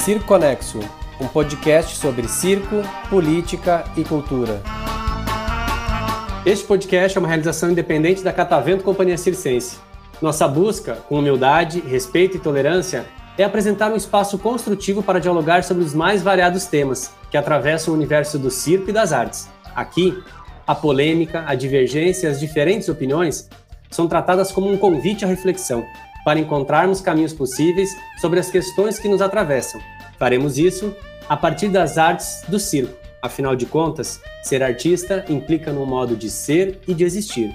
[0.00, 0.80] Circo Conexo,
[1.20, 2.76] um podcast sobre circo,
[3.10, 4.62] política e cultura.
[6.46, 9.76] Este podcast é uma realização independente da Catavento Companhia Circense.
[10.22, 13.04] Nossa busca, com humildade, respeito e tolerância,
[13.36, 17.96] é apresentar um espaço construtivo para dialogar sobre os mais variados temas que atravessam o
[17.96, 19.50] universo do circo e das artes.
[19.76, 20.18] Aqui,
[20.66, 23.50] a polêmica, a divergência e as diferentes opiniões
[23.90, 25.84] são tratadas como um convite à reflexão,
[26.24, 29.80] para encontrarmos caminhos possíveis sobre as questões que nos atravessam.
[30.20, 30.94] Faremos isso
[31.26, 32.94] a partir das artes do circo.
[33.22, 37.50] Afinal de contas, ser artista implica no modo de ser e de existir.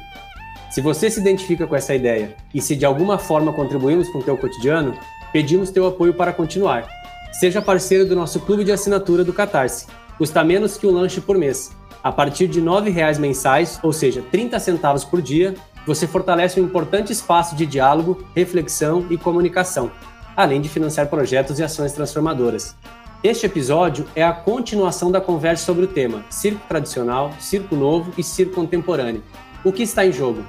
[0.72, 4.24] Se você se identifica com essa ideia e se de alguma forma contribuímos com o
[4.24, 4.98] teu cotidiano,
[5.32, 6.88] pedimos teu apoio para continuar.
[7.32, 9.86] Seja parceiro do nosso clube de assinatura do Catarse.
[10.18, 11.72] Custa menos que um lanche por mês.
[12.04, 15.54] A partir de R$ 9,00 mensais, ou seja, 30 centavos por dia,
[15.86, 19.92] você fortalece um importante espaço de diálogo, reflexão e comunicação,
[20.36, 22.76] além de financiar projetos e ações transformadoras.
[23.24, 28.24] Este episódio é a continuação da conversa sobre o tema circo tradicional, circo novo e
[28.24, 29.24] circo contemporâneo.
[29.64, 30.46] O que está em jogo?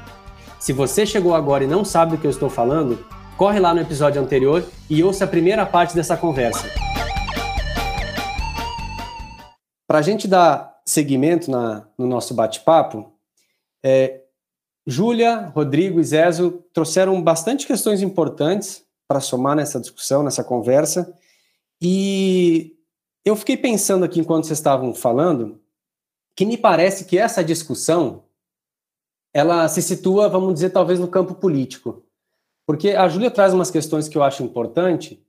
[0.58, 2.98] Se você chegou agora e não sabe do que eu estou falando,
[3.36, 6.68] corre lá no episódio anterior e ouça a primeira parte dessa conversa.
[9.86, 13.12] Para a gente dar seguimento na, no nosso bate-papo,
[13.84, 14.20] é,
[14.86, 21.14] Júlia, Rodrigo e Zezo trouxeram bastante questões importantes para somar nessa discussão, nessa conversa.
[21.80, 22.76] E
[23.24, 25.60] eu fiquei pensando aqui enquanto vocês estavam falando,
[26.34, 28.24] que me parece que essa discussão
[29.32, 32.02] ela se situa, vamos dizer, talvez no campo político.
[32.66, 35.22] Porque a Júlia traz umas questões que eu acho importante,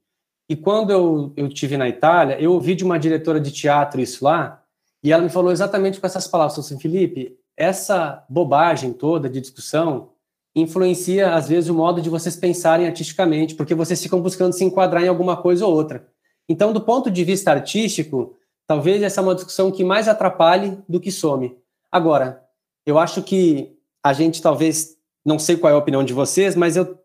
[0.48, 4.24] e quando eu, eu tive na Itália, eu ouvi de uma diretora de teatro isso
[4.24, 4.64] lá,
[5.02, 10.10] e ela me falou exatamente com essas palavras, assim, Felipe, essa bobagem toda de discussão
[10.54, 15.04] influencia, às vezes, o modo de vocês pensarem artisticamente, porque vocês ficam buscando se enquadrar
[15.04, 16.06] em alguma coisa ou outra.
[16.48, 18.34] Então, do ponto de vista artístico,
[18.66, 21.56] talvez essa é uma discussão que mais atrapalhe do que some.
[21.92, 22.42] Agora,
[22.86, 26.76] eu acho que a gente talvez, não sei qual é a opinião de vocês, mas
[26.76, 26.98] eu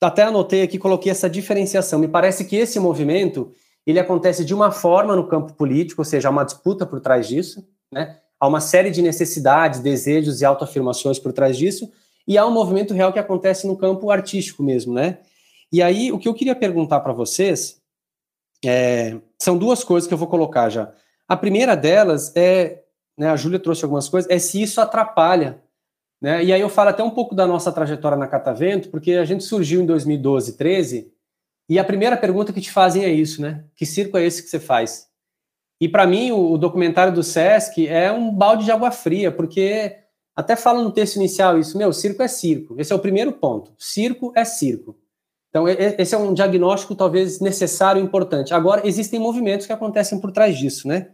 [0.00, 1.98] até anotei aqui, coloquei essa diferenciação.
[1.98, 3.52] Me parece que esse movimento,
[3.86, 7.26] ele acontece de uma forma no campo político, ou seja, há uma disputa por trás
[7.26, 8.18] disso, né?
[8.40, 11.90] Há uma série de necessidades, desejos e autoafirmações por trás disso,
[12.28, 15.18] e há um movimento real que acontece no campo artístico mesmo, né?
[15.72, 17.80] E aí, o que eu queria perguntar para vocês
[18.62, 20.92] é, são duas coisas que eu vou colocar já.
[21.26, 22.82] A primeira delas é,
[23.16, 25.62] né, a Júlia trouxe algumas coisas, é se isso atrapalha,
[26.20, 26.44] né?
[26.44, 29.44] E aí eu falo até um pouco da nossa trajetória na Catavento, porque a gente
[29.44, 31.10] surgiu em 2012, 13,
[31.66, 33.64] e a primeira pergunta que te fazem é isso, né?
[33.74, 35.08] Que circo é esse que você faz?
[35.80, 39.96] E para mim, o, o, documentário do Sesc é um balde de água fria, porque
[40.38, 42.76] até fala no texto inicial isso, meu, circo é circo.
[42.78, 43.72] Esse é o primeiro ponto.
[43.76, 44.96] Circo é circo.
[45.48, 48.54] Então, esse é um diagnóstico talvez necessário e importante.
[48.54, 51.08] Agora, existem movimentos que acontecem por trás disso, né?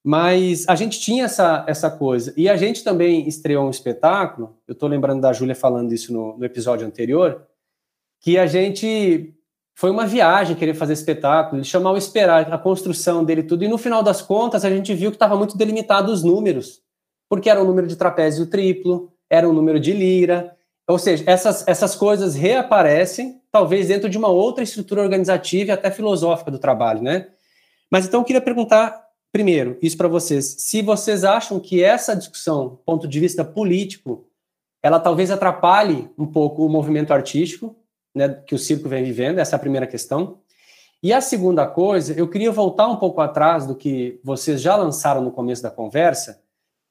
[0.00, 2.32] Mas a gente tinha essa, essa coisa.
[2.36, 6.38] E a gente também estreou um espetáculo, eu estou lembrando da Júlia falando isso no,
[6.38, 7.44] no episódio anterior,
[8.20, 9.34] que a gente
[9.74, 13.76] foi uma viagem querer fazer espetáculo, ele chamou esperar a construção dele tudo, e no
[13.76, 16.85] final das contas a gente viu que estava muito delimitado os números,
[17.28, 20.56] porque era um número de trapézio triplo, era um número de lira,
[20.88, 25.90] ou seja, essas, essas coisas reaparecem, talvez dentro de uma outra estrutura organizativa e até
[25.90, 27.28] filosófica do trabalho, né?
[27.90, 32.78] Mas então eu queria perguntar, primeiro, isso para vocês, se vocês acham que essa discussão,
[32.86, 34.28] ponto de vista político,
[34.82, 37.74] ela talvez atrapalhe um pouco o movimento artístico,
[38.14, 40.38] né, que o circo vem vivendo, essa é a primeira questão.
[41.02, 45.20] E a segunda coisa, eu queria voltar um pouco atrás do que vocês já lançaram
[45.20, 46.40] no começo da conversa,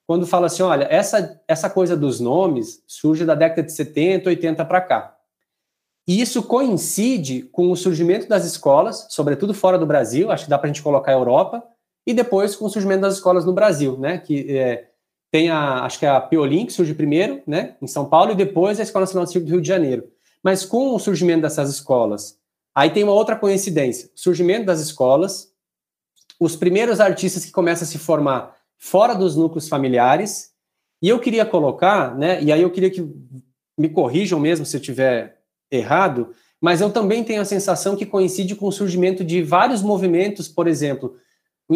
[0.08, 4.66] quando fala assim, olha, essa, essa coisa dos nomes surge da década de 70, 80
[4.66, 5.18] para cá.
[6.08, 10.58] E isso coincide com o surgimento das escolas, sobretudo fora do Brasil, acho que dá
[10.58, 11.64] para a gente colocar a Europa,
[12.06, 14.90] e depois com o surgimento das escolas no Brasil, né, que é,
[15.32, 18.36] tem a, acho que é a Piolim, que surge primeiro, né, em São Paulo, e
[18.36, 20.08] depois a Escola Nacional de Circo do Rio de Janeiro.
[20.44, 22.38] Mas com o surgimento dessas escolas,
[22.76, 25.52] aí tem uma outra coincidência: surgimento das escolas,
[26.40, 30.52] os primeiros artistas que começam a se formar fora dos núcleos familiares.
[31.02, 32.42] E eu queria colocar, né?
[32.42, 33.08] E aí eu queria que
[33.78, 35.40] me corrijam mesmo se eu tiver
[35.72, 36.32] errado,
[36.62, 40.68] mas eu também tenho a sensação que coincide com o surgimento de vários movimentos, por
[40.68, 41.16] exemplo,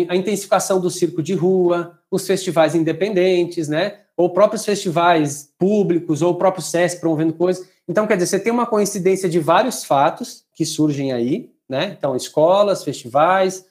[0.07, 3.99] a intensificação do circo de rua, os festivais independentes, né?
[4.15, 7.67] Ou próprios festivais públicos, ou o próprio SESC promovendo coisas.
[7.87, 11.95] Então, quer dizer, você tem uma coincidência de vários fatos que surgem aí, né?
[11.97, 13.65] Então, escolas, festivais,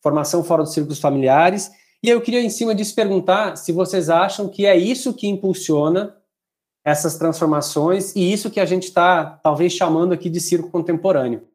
[0.00, 1.70] formação fora dos círculos familiares.
[2.02, 6.16] E eu queria, em cima disso, perguntar se vocês acham que é isso que impulsiona
[6.84, 11.46] essas transformações e isso que a gente está, talvez, chamando aqui de circo contemporâneo.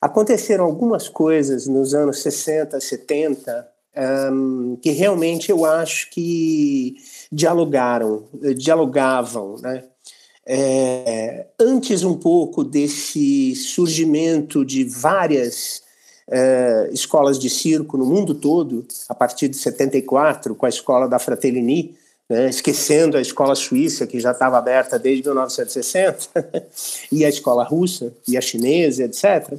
[0.00, 3.68] aconteceram algumas coisas nos anos 60, 70,
[4.32, 6.96] um, que realmente eu acho que
[7.30, 9.84] dialogaram, dialogavam, né?
[10.44, 15.81] É, antes um pouco desse surgimento de várias
[16.28, 21.18] é, escolas de circo no mundo todo, a partir de 74, com a escola da
[21.18, 21.96] Fratellini,
[22.28, 26.66] né, esquecendo a escola suíça, que já estava aberta desde 1960,
[27.10, 29.52] e a escola russa, e a chinesa, etc.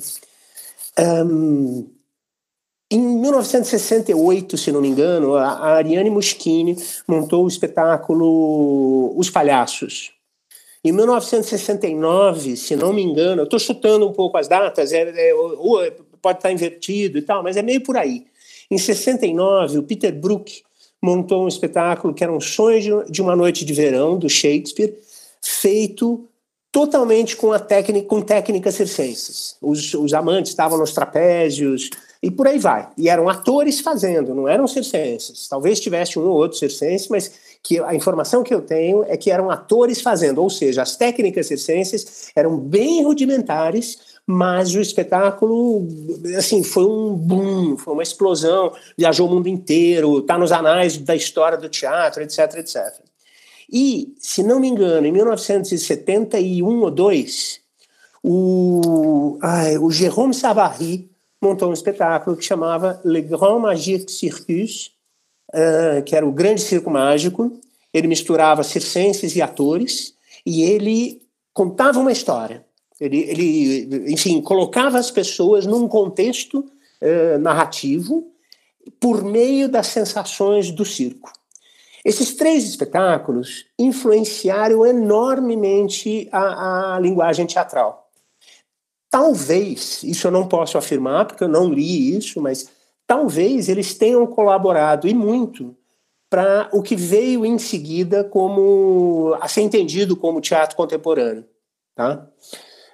[1.00, 1.88] Um,
[2.90, 6.78] em 1968, se não me engano, a Ariane Muschini
[7.08, 10.12] montou o espetáculo Os Palhaços.
[10.86, 15.94] Em 1969, se não me engano, eu estou chutando um pouco as datas, é, é,
[16.24, 18.26] pode estar invertido e tal, mas é meio por aí.
[18.72, 20.64] Em 69, o Peter Brook
[21.02, 24.98] montou um espetáculo que era um sonho de uma noite de verão do Shakespeare,
[25.42, 26.26] feito
[26.72, 29.58] totalmente com a técnica, com técnicas circenses.
[29.62, 31.90] Os, os amantes estavam nos trapézios
[32.22, 32.90] e por aí vai.
[32.98, 35.48] E eram atores fazendo, não eram circenses.
[35.50, 37.32] Talvez tivesse um ou outro circense, mas
[37.64, 41.48] que a informação que eu tenho é que eram atores fazendo, ou seja, as técnicas
[41.48, 45.88] circenses eram bem rudimentares, mas o espetáculo,
[46.38, 51.16] assim, foi um boom, foi uma explosão, viajou o mundo inteiro, está nos anais da
[51.16, 53.00] história do teatro, etc, etc.
[53.72, 57.62] E, se não me engano, em 1971 ou 2,
[58.22, 61.10] o, ai, o Jérôme Savary
[61.42, 64.94] montou um espetáculo que chamava Le Grand Magique Circus,
[65.54, 67.52] uh, que era o Grande Circo Mágico.
[67.94, 70.16] Ele misturava circenses e atores,
[70.46, 71.22] e ele
[71.54, 72.66] contava uma história.
[73.00, 78.32] Ele, ele enfim, colocava as pessoas num contexto uh, narrativo
[79.00, 81.32] por meio das sensações do circo.
[82.04, 88.10] Esses três espetáculos influenciaram enormemente a, a linguagem teatral.
[89.10, 92.68] Talvez, isso eu não posso afirmar, porque eu não li isso, mas
[93.14, 95.76] talvez eles tenham colaborado e muito
[96.32, 101.46] para o que veio em seguida como a ser entendido como teatro contemporâneo.
[101.96, 102.28] Tá?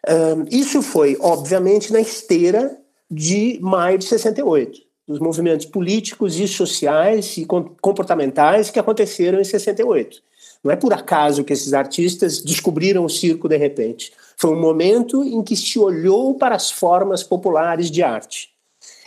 [0.06, 2.77] Um, isso foi, obviamente, na esteira
[3.10, 10.21] de maio de 68 dos movimentos políticos e sociais e comportamentais que aconteceram em 68.
[10.62, 14.12] Não é por acaso que esses artistas descobriram o circo de repente.
[14.36, 18.50] Foi um momento em que se olhou para as formas populares de arte.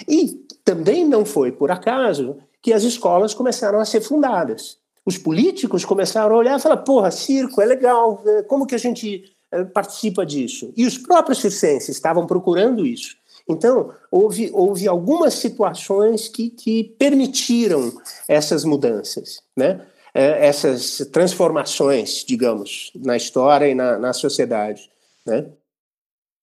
[0.08, 4.78] E também não foi por acaso que as escolas começaram a ser fundadas.
[5.04, 8.42] Os políticos começaram a olhar e falar: porra, circo é legal, né?
[8.42, 10.72] como que a gente eh, participa disso?
[10.76, 13.16] E os próprios circenses estavam procurando isso.
[13.48, 17.92] Então, houve, houve algumas situações que, que permitiram
[18.28, 19.84] essas mudanças, né?
[20.14, 24.90] É, essas transformações, digamos, na história e na, na sociedade.
[25.24, 25.46] Né?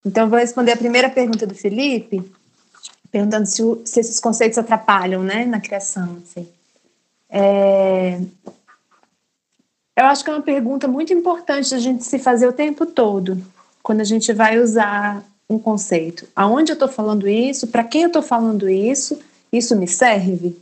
[0.04, 2.24] Então, vou responder a primeira pergunta do Felipe,
[3.12, 6.18] perguntando se, se esses conceitos atrapalham né, na criação.
[6.24, 6.48] Assim.
[7.30, 8.20] É,
[9.98, 13.38] eu acho que é uma pergunta muito importante a gente se fazer o tempo todo,
[13.84, 16.28] quando a gente vai usar um conceito.
[16.36, 17.68] Aonde eu estou falando isso?
[17.68, 19.20] Para quem eu estou falando isso?
[19.52, 20.56] Isso me serve?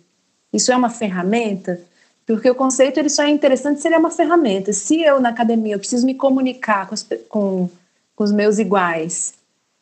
[0.51, 1.79] Isso é uma ferramenta?
[2.25, 4.73] Porque o conceito ele só é interessante se ele é uma ferramenta.
[4.73, 6.95] Se eu, na academia, eu preciso me comunicar com,
[7.29, 7.69] com,
[8.15, 9.33] com os meus iguais,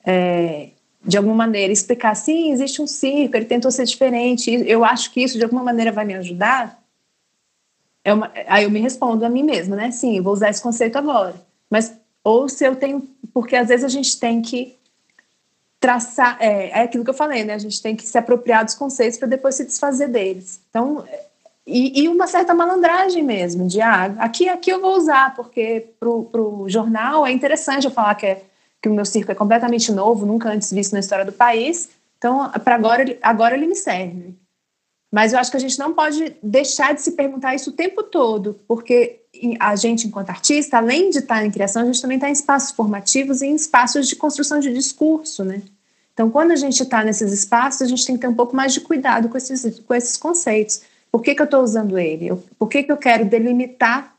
[0.06, 0.70] é,
[1.06, 5.22] de alguma maneira, explicar, sim, existe um circo, ele tentou ser diferente, eu acho que
[5.22, 6.82] isso, de alguma maneira, vai me ajudar,
[8.04, 9.92] é uma, aí eu me respondo a mim mesma, né?
[9.92, 11.34] Sim, vou usar esse conceito agora.
[11.70, 11.92] Mas,
[12.24, 13.02] ou se eu tenho...
[13.34, 14.76] Porque, às vezes, a gente tem que
[15.80, 17.56] traçar, é, é aquilo que eu falei, né?
[17.56, 20.62] A gente tem que se apropriar dos conceitos para depois se desfazer deles.
[20.70, 21.04] Então,
[21.66, 26.10] e, e, uma certa malandragem mesmo, de ah, aqui, aqui eu vou usar, porque para
[26.10, 28.44] o jornal é interessante eu falar que, é,
[28.86, 31.90] que o meu circo é completamente novo, nunca antes visto na história do país,
[32.20, 34.36] então para agora, agora ele me serve.
[35.12, 38.04] Mas eu acho que a gente não pode deixar de se perguntar isso o tempo
[38.04, 39.22] todo, porque
[39.60, 42.76] a gente, enquanto artista, além de estar em criação, a gente também está em espaços
[42.76, 45.64] formativos e em espaços de construção de discurso, né?
[46.14, 48.72] Então, quando a gente está nesses espaços, a gente tem que ter um pouco mais
[48.72, 50.82] de cuidado com esses, com esses conceitos.
[51.12, 52.36] Por que, que eu estou usando ele?
[52.60, 54.16] Por que, que eu quero delimitar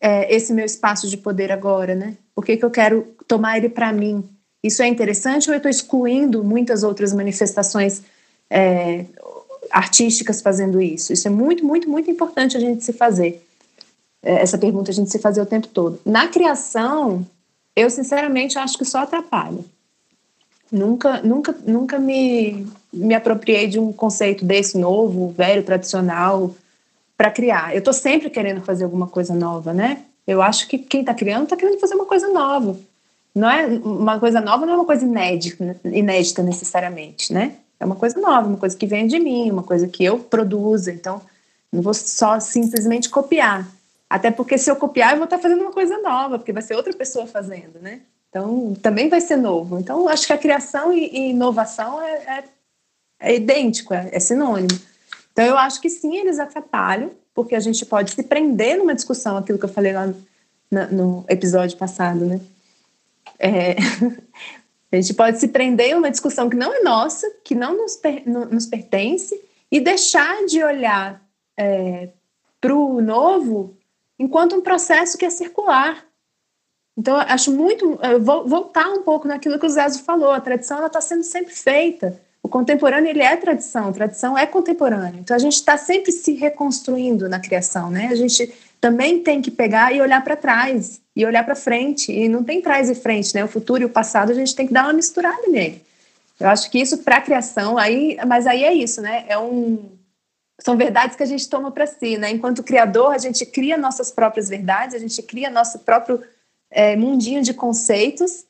[0.00, 2.16] é, esse meu espaço de poder agora, né?
[2.34, 4.28] Por que, que eu quero tomar ele para mim?
[4.62, 8.02] Isso é interessante ou eu estou excluindo muitas outras manifestações
[8.50, 9.06] é,
[9.70, 11.12] artísticas fazendo isso?
[11.12, 13.40] Isso é muito, muito, muito importante a gente se fazer.
[14.20, 16.00] É, essa pergunta a gente se fazer o tempo todo.
[16.04, 17.24] Na criação,
[17.76, 19.64] eu sinceramente acho que só atrapalha.
[20.72, 26.54] Nunca, nunca, nunca me, me apropriei de um conceito desse novo, velho, tradicional,
[27.16, 27.72] para criar.
[27.72, 30.02] Eu estou sempre querendo fazer alguma coisa nova, né?
[30.26, 32.76] Eu acho que quem está criando está querendo fazer uma coisa nova.
[33.34, 37.54] Não é uma coisa nova, não é uma coisa inédita, inédita necessariamente, né?
[37.78, 40.90] É uma coisa nova, uma coisa que vem de mim, uma coisa que eu produzo.
[40.90, 41.22] Então,
[41.72, 43.66] não vou só simplesmente copiar.
[44.08, 46.74] Até porque se eu copiar, eu vou estar fazendo uma coisa nova, porque vai ser
[46.74, 48.00] outra pessoa fazendo, né?
[48.28, 49.78] Então, também vai ser novo.
[49.78, 52.44] Então, acho que a criação e, e inovação é, é,
[53.20, 54.78] é idêntico, é, é sinônimo.
[55.32, 59.36] Então, eu acho que sim, eles atrapalham, porque a gente pode se prender numa discussão,
[59.36, 62.40] aquilo que eu falei lá no, no episódio passado, né?
[63.40, 63.76] É,
[64.92, 67.96] a gente pode se prender em uma discussão que não é nossa, que não nos,
[67.96, 69.40] per, nos pertence,
[69.72, 71.22] e deixar de olhar
[71.56, 72.10] é,
[72.60, 73.76] para o novo
[74.18, 76.04] enquanto um processo que é circular.
[76.96, 77.98] Então, acho muito.
[78.20, 82.20] Vou voltar um pouco naquilo que o Zezo falou: a tradição está sendo sempre feita.
[82.42, 85.20] O contemporâneo ele é tradição, tradição é contemporâneo.
[85.20, 88.08] Então, a gente está sempre se reconstruindo na criação, né?
[88.10, 92.12] A gente também tem que pegar e olhar para trás e olhar para frente.
[92.12, 93.44] E não tem trás e frente, né?
[93.44, 95.84] O futuro e o passado a gente tem que dar uma misturada nele.
[96.38, 99.24] Eu acho que isso para a criação, aí, mas aí é isso, né?
[99.28, 99.90] É um,
[100.60, 102.30] são verdades que a gente toma para si, né?
[102.30, 106.20] Enquanto criador, a gente cria nossas próprias verdades, a gente cria nosso próprio
[106.70, 108.44] é, mundinho de conceitos,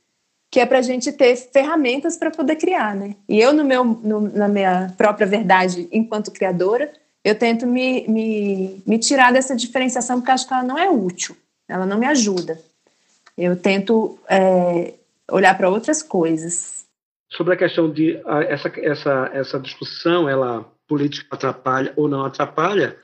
[0.50, 3.14] que é para a gente ter ferramentas para poder criar, né?
[3.29, 6.93] E eu, no meu, no, na minha própria verdade, enquanto criadora,
[7.25, 11.37] eu tento me, me, me tirar dessa diferenciação porque acho que ela não é útil,
[11.71, 12.61] ela não me ajuda.
[13.39, 14.95] Eu tento é,
[15.31, 16.85] olhar para outras coisas.
[17.31, 22.99] Sobre a questão de essa, essa, essa discussão, ela política atrapalha ou não atrapalha,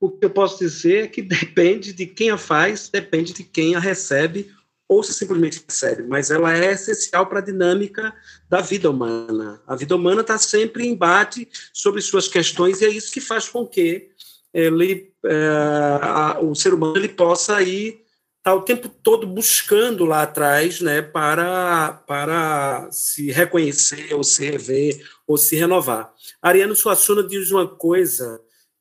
[0.00, 3.76] o que eu posso dizer é que depende de quem a faz, depende de quem
[3.76, 4.50] a recebe
[4.88, 8.12] ou se simplesmente recebe, mas ela é essencial para a dinâmica
[8.48, 9.60] da vida humana.
[9.66, 13.48] A vida humana está sempre em embate sobre suas questões e é isso que faz
[13.48, 14.08] com que
[14.52, 18.02] ele, é, a, o ser humano ele possa ir
[18.48, 25.06] tá o tempo todo buscando lá atrás, né, para para se reconhecer ou se rever
[25.26, 26.12] ou se renovar.
[26.40, 28.40] Ariano Suassuna diz uma coisa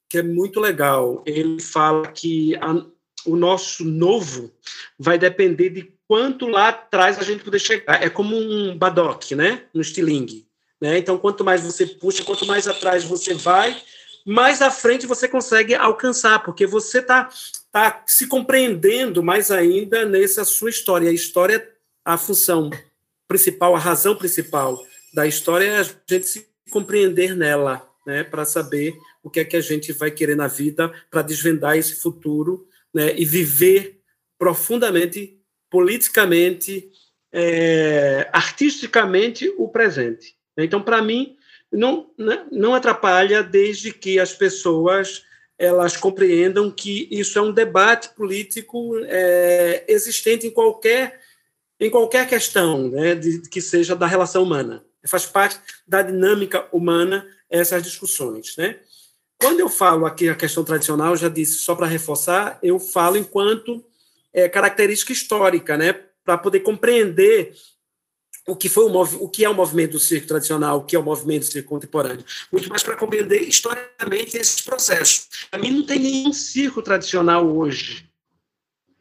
[0.10, 1.22] que é muito legal.
[1.26, 2.82] Ele fala que a,
[3.26, 4.52] o nosso novo
[4.98, 8.02] vai depender de quanto lá atrás a gente poder chegar.
[8.02, 9.66] É como um badoque, né?
[9.76, 10.48] Um estilingue.
[10.80, 10.98] Né?
[10.98, 13.76] Então, quanto mais você puxa, quanto mais atrás você vai,
[14.26, 17.30] mais à frente você consegue alcançar, porque você está
[17.78, 21.12] tá se compreendendo mais ainda nessa sua história.
[21.12, 21.70] A história,
[22.04, 22.72] a função
[23.28, 28.24] principal, a razão principal da história é a gente se compreender nela, né?
[28.24, 32.02] para saber o que é que a gente vai querer na vida, para desvendar esse
[32.02, 33.14] futuro né?
[33.16, 34.02] e viver
[34.40, 36.90] profundamente politicamente,
[37.32, 40.34] é, artisticamente o presente.
[40.58, 41.38] Então, para mim,
[41.72, 45.27] não, né, não atrapalha desde que as pessoas
[45.58, 51.22] elas compreendam que isso é um debate político é, existente em qualquer
[51.80, 54.84] em qualquer questão né, de, que seja da relação humana.
[55.06, 58.58] Faz parte da dinâmica humana essas discussões.
[58.58, 58.80] Né?
[59.40, 63.86] Quando eu falo aqui a questão tradicional, já disse, só para reforçar, eu falo enquanto
[64.34, 65.94] é, característica histórica, né,
[66.26, 67.54] para poder compreender
[68.48, 71.00] o que foi o, o que é o movimento do circo tradicional, o que é
[71.00, 75.28] o movimento do circo contemporâneo, muito mais para compreender historicamente esses processos.
[75.52, 78.10] Para mim não tem nenhum circo tradicional hoje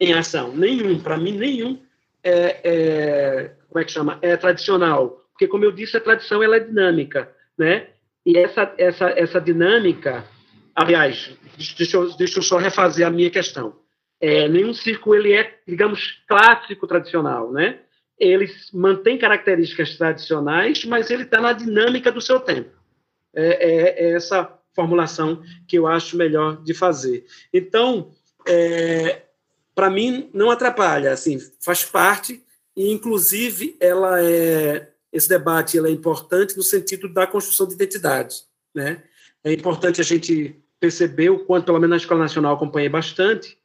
[0.00, 0.99] em ação, nenhum.
[0.99, 1.81] Para mim nenhum
[2.25, 6.57] é, é, como é que chama é tradicional, porque como eu disse a tradição ela
[6.57, 7.87] é dinâmica, né?
[8.26, 10.25] E essa essa essa dinâmica,
[10.75, 11.31] aliás,
[11.79, 13.76] deixa eu, deixa eu só refazer a minha questão.
[14.21, 17.79] É, nenhum circo ele é, digamos, clássico tradicional, né?
[18.18, 22.70] Ele mantém características tradicionais, mas ele está na dinâmica do seu tempo.
[23.35, 27.26] É, é, é, essa formulação que eu acho melhor de fazer.
[27.52, 28.12] Então,
[28.46, 29.23] é,
[29.75, 32.42] para mim, não atrapalha, assim, faz parte
[32.75, 38.42] e, inclusive, ela é esse debate é importante no sentido da construção de identidade,
[38.75, 39.02] né?
[39.42, 43.56] É importante a gente perceber o quanto, pelo menos na Escola Nacional, acompanhei bastante,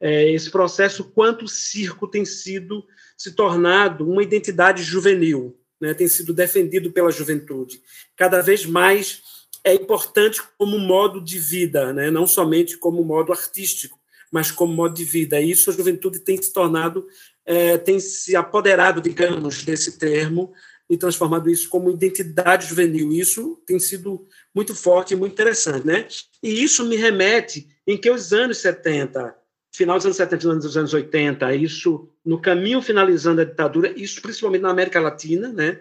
[0.00, 2.84] é, esse processo, quanto o circo tem sido
[3.18, 7.82] se tornado uma identidade juvenil, né, tem sido defendido pela juventude.
[8.16, 9.22] Cada vez mais
[9.64, 13.98] é importante como modo de vida, né, não somente como modo artístico,
[14.30, 15.40] mas como modo de vida.
[15.40, 17.06] E isso a juventude tem se tornado,
[17.44, 20.52] é, tem se apoderado, digamos, desse termo
[20.88, 23.12] e transformado isso como identidade juvenil.
[23.12, 25.86] Isso tem sido muito forte e muito interessante.
[25.86, 26.06] Né?
[26.42, 29.34] E isso me remete em que os anos 70,
[29.72, 34.62] final dos anos 70 dos anos 80, isso no caminho finalizando a ditadura, isso principalmente
[34.62, 35.80] na América Latina, né?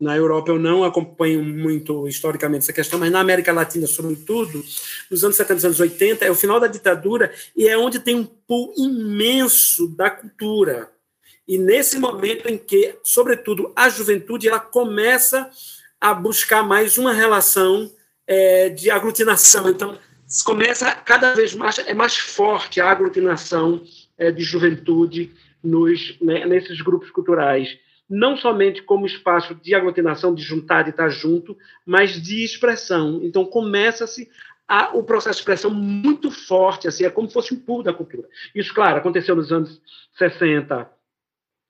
[0.00, 4.64] Na Europa eu não acompanho muito historicamente essa questão, mas na América Latina, sobretudo,
[5.10, 8.14] nos anos 70 dos anos 80, é o final da ditadura e é onde tem
[8.14, 10.88] um pool imenso da cultura.
[11.48, 15.50] E nesse momento em que, sobretudo, a juventude ela começa
[16.00, 17.90] a buscar mais uma relação
[18.24, 19.68] é, de aglutinação.
[19.68, 19.98] Então,
[20.44, 23.82] começa cada vez mais é mais forte a aglutinação
[24.16, 25.32] é, de juventude
[25.62, 31.10] nos né, nesses grupos culturais não somente como espaço de aglutinação, de juntar, de estar
[31.10, 31.54] junto,
[31.84, 33.20] mas de expressão.
[33.22, 34.30] Então começa-se
[34.94, 38.28] o processo de expressão muito forte, assim, é como se fosse um pulo da cultura.
[38.54, 39.80] Isso, claro, aconteceu nos anos
[40.16, 40.90] 60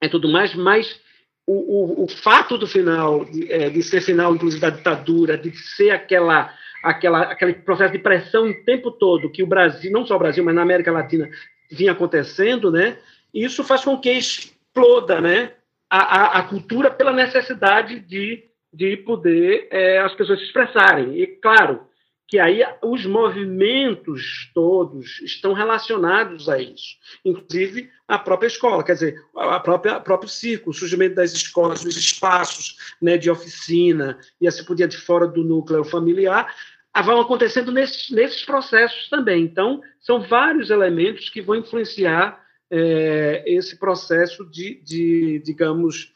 [0.02, 1.00] e tudo mais, mas
[1.46, 5.56] o, o, o fato do final, de, é, de, ser final, inclusive, da ditadura, de
[5.56, 10.16] ser aquela, aquela, aquele processo de pressão o tempo todo que o Brasil, não só
[10.16, 11.28] o Brasil, mas na América Latina,
[11.70, 12.98] vinha acontecendo, né?
[13.32, 15.52] Isso faz com que exploda, né?
[15.90, 21.18] a, a, a cultura pela necessidade de, de poder é, as pessoas se expressarem.
[21.18, 21.86] E, claro,
[22.28, 29.24] que aí os movimentos todos estão relacionados a isso, inclusive a própria escola, quer dizer,
[29.34, 34.62] a própria próprio círculo, o surgimento das escolas, dos espaços né, de oficina e assim
[34.62, 36.54] por diante fora do núcleo familiar,
[37.02, 39.44] vão acontecendo nesses, nesses processos também.
[39.44, 46.12] Então, são vários elementos que vão influenciar é, esse processo de, de, digamos,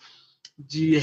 [0.59, 0.99] de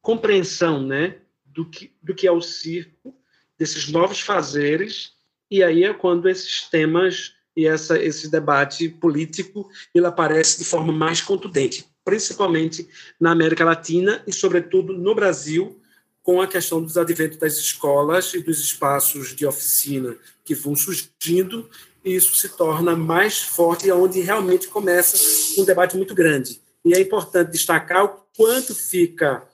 [0.00, 3.14] compreensão né, do, que, do que é o circo,
[3.58, 5.12] desses novos fazeres,
[5.50, 10.92] e aí é quando esses temas e essa, esse debate político ele aparece de forma
[10.92, 12.88] mais contundente, principalmente
[13.20, 15.78] na América Latina e, sobretudo, no Brasil,
[16.22, 21.68] com a questão dos adventos das escolas e dos espaços de oficina que vão surgindo
[22.04, 25.16] e isso se torna mais forte, e onde realmente começa
[25.60, 26.60] um debate muito grande.
[26.84, 29.46] E é importante destacar o quanto fica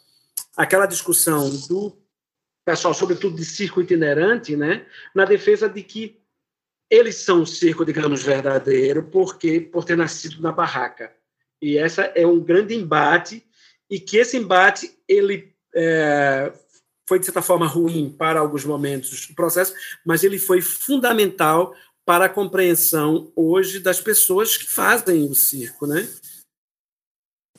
[0.57, 1.98] aquela discussão do
[2.69, 4.85] pessoal, sobretudo de circo itinerante, né,
[5.15, 6.21] na defesa de que
[6.91, 11.11] eles são um circo, digamos, verdadeiro, porque por ter nascido na barraca.
[11.63, 13.43] E essa é um grande embate,
[13.89, 16.53] e que esse embate ele é,
[17.09, 19.73] foi de certa forma ruim para alguns momentos do processo,
[20.05, 26.07] mas ele foi fundamental para a compreensão hoje das pessoas que fazem o circo, né?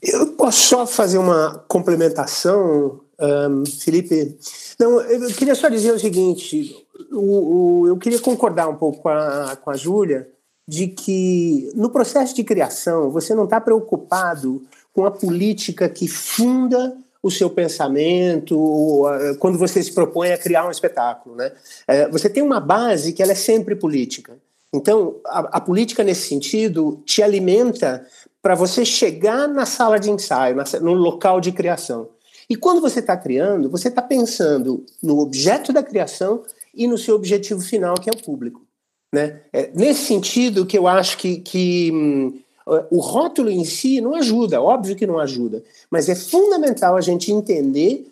[0.04, 4.38] Eu posso só fazer uma complementação, um, Felipe?
[4.80, 6.76] Não, eu queria só dizer o seguinte:
[7.12, 10.28] o, o, eu queria concordar um pouco com a, com a Júlia
[10.68, 14.62] de que no processo de criação você não está preocupado
[14.94, 19.04] com a política que funda o seu pensamento
[19.40, 21.52] quando você se propõe a criar um espetáculo, né?
[21.88, 24.38] É, você tem uma base que ela é sempre política.
[24.74, 28.06] Então, a, a política nesse sentido te alimenta
[28.42, 32.08] para você chegar na sala de ensaio, no local de criação.
[32.50, 37.16] E quando você está criando, você está pensando no objeto da criação e no seu
[37.16, 38.66] objetivo final, que é o público.
[39.14, 39.42] Né?
[39.54, 42.40] É nesse sentido que eu acho que, que hum,
[42.90, 47.32] o rótulo em si não ajuda, óbvio que não ajuda, mas é fundamental a gente
[47.32, 48.08] entender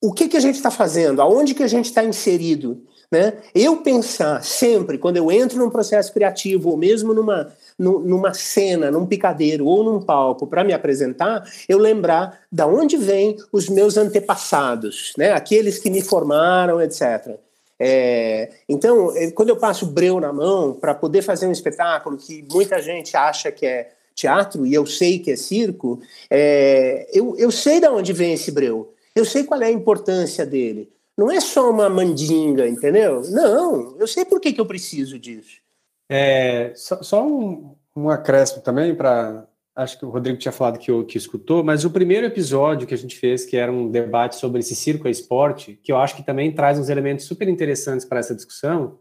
[0.00, 2.80] o que, que a gente está fazendo, aonde que a gente está inserido.
[3.10, 3.38] Né?
[3.54, 9.06] Eu pensar sempre, quando eu entro num processo criativo, ou mesmo numa, numa cena, num
[9.06, 15.14] picadeiro ou num palco para me apresentar, eu lembrar da onde vêm os meus antepassados,
[15.16, 15.32] né?
[15.32, 17.38] aqueles que me formaram, etc.
[17.80, 22.44] É, então, é, quando eu passo breu na mão para poder fazer um espetáculo que
[22.50, 27.50] muita gente acha que é teatro e eu sei que é circo, é, eu, eu
[27.50, 30.90] sei de onde vem esse breu, eu sei qual é a importância dele.
[31.18, 33.22] Não é só uma mandinga, entendeu?
[33.30, 35.60] Não, eu sei por que, que eu preciso disso.
[36.08, 39.46] É, só, só um, um acréscimo também para.
[39.74, 42.98] Acho que o Rodrigo tinha falado que, que escutou, mas o primeiro episódio que a
[42.98, 46.52] gente fez, que era um debate sobre esse circo esporte, que eu acho que também
[46.52, 48.98] traz uns elementos super interessantes para essa discussão,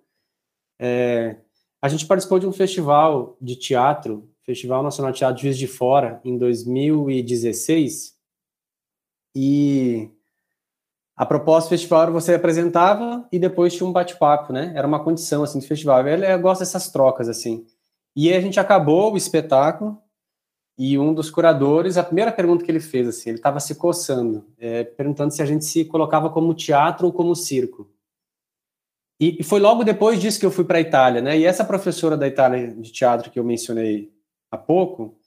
[0.79, 1.37] é,
[1.81, 6.21] a gente participou de um festival de teatro Festival Nacional de Teatro Juiz de Fora,
[6.23, 8.15] em 2016.
[9.35, 10.09] E
[11.17, 14.71] a proposta do festival era você apresentava e depois tinha um bate-papo, né?
[14.75, 16.07] Era uma condição, assim, do festival.
[16.07, 17.65] Eu gosto dessas trocas, assim.
[18.15, 19.97] E a gente acabou o espetáculo
[20.77, 24.45] e um dos curadores, a primeira pergunta que ele fez, assim, ele estava se coçando,
[24.59, 27.89] é, perguntando se a gente se colocava como teatro ou como circo.
[29.19, 31.35] E, e foi logo depois disso que eu fui para a Itália, né?
[31.35, 34.13] E essa professora da Itália de teatro que eu mencionei
[34.51, 35.17] há pouco,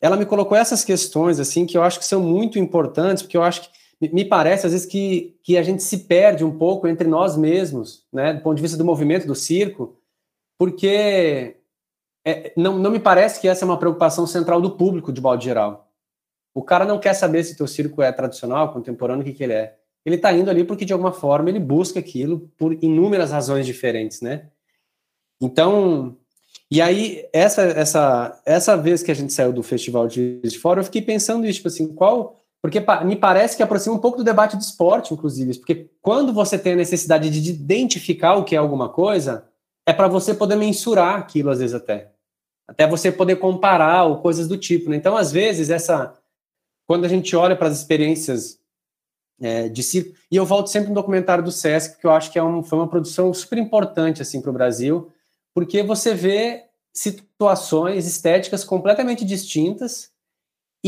[0.00, 3.44] ela me colocou essas questões assim que eu acho que são muito importantes, porque eu
[3.44, 7.08] acho que me parece às vezes que, que a gente se perde um pouco entre
[7.08, 9.96] nós mesmos, né, do ponto de vista do movimento do circo,
[10.58, 11.56] porque
[12.24, 15.42] é, não, não me parece que essa é uma preocupação central do público de modo
[15.42, 15.90] geral.
[16.54, 19.52] O cara não quer saber se teu circo é tradicional, contemporâneo, o que, que ele
[19.52, 19.76] é.
[20.04, 24.20] Ele está indo ali porque de alguma forma ele busca aquilo por inúmeras razões diferentes,
[24.20, 24.48] né?
[25.40, 26.16] Então,
[26.70, 30.80] E aí, essa, essa, essa vez que a gente saiu do Festival de, de Fora,
[30.80, 32.36] eu fiquei pensando isso, tipo assim, qual.
[32.62, 35.58] Porque me parece que aproxima um pouco do debate do esporte, inclusive.
[35.58, 39.46] Porque quando você tem a necessidade de identificar o que é alguma coisa,
[39.86, 42.10] é para você poder mensurar aquilo, às vezes até.
[42.66, 44.90] Até você poder comparar ou coisas do tipo.
[44.90, 44.96] Né?
[44.96, 46.14] Então, às vezes, essa.
[46.86, 48.58] Quando a gente olha para as experiências
[49.40, 50.16] é, de circo.
[50.30, 52.78] E eu volto sempre no documentário do Sesc, que eu acho que é um, foi
[52.78, 55.12] uma produção super importante assim, para o Brasil
[55.58, 60.12] porque você vê situações estéticas completamente distintas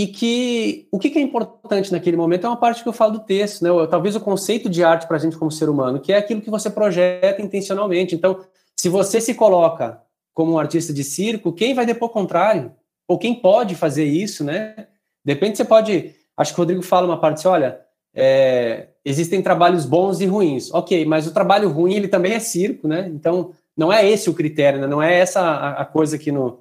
[0.00, 3.20] e que o que é importante naquele momento é uma parte que eu falo do
[3.20, 3.68] texto, né?
[3.86, 6.48] Talvez o conceito de arte para a gente como ser humano, que é aquilo que
[6.48, 8.14] você projeta intencionalmente.
[8.14, 8.40] Então,
[8.74, 10.00] se você se coloca
[10.32, 12.72] como um artista de circo, quem vai depor contrário?
[13.06, 14.86] Ou quem pode fazer isso, né?
[15.22, 16.14] Depende, você pode.
[16.34, 17.78] Acho que o Rodrigo fala uma parte assim: olha,
[18.14, 20.72] é, existem trabalhos bons e ruins.
[20.72, 23.06] Ok, mas o trabalho ruim ele também é circo, né?
[23.12, 24.86] Então não é esse o critério, né?
[24.86, 26.60] não é essa a, a, coisa que, no,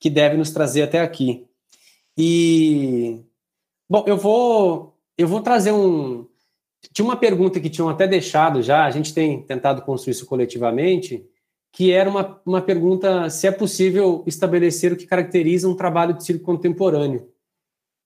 [0.00, 1.46] que deve nos trazer até aqui.
[2.22, 3.24] E
[3.88, 6.26] bom, eu vou eu vou trazer um
[6.92, 11.26] tinha uma pergunta que tinham até deixado já, a gente tem tentado construir isso coletivamente,
[11.72, 16.24] que era uma, uma pergunta se é possível estabelecer o que caracteriza um trabalho de
[16.24, 17.26] circo contemporâneo.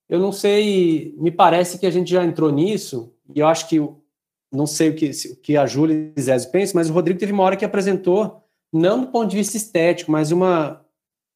[0.09, 3.81] Eu não sei, me parece que a gente já entrou nisso, e eu acho que,
[4.53, 7.33] não sei o que, o que a Júlia e Zé pensam, mas o Rodrigo teve
[7.33, 10.84] uma hora que apresentou não do ponto de vista estético, mas uma,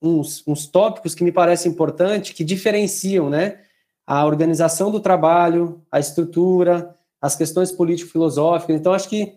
[0.00, 3.60] uns, uns tópicos que me parecem importantes, que diferenciam né,
[4.06, 8.76] a organização do trabalho, a estrutura, as questões político-filosóficas.
[8.76, 9.34] Então, acho que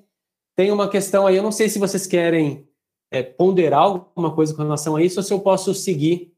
[0.55, 2.67] tem uma questão aí, eu não sei se vocês querem
[3.09, 6.33] é, ponderar alguma coisa com relação a isso, ou se eu posso seguir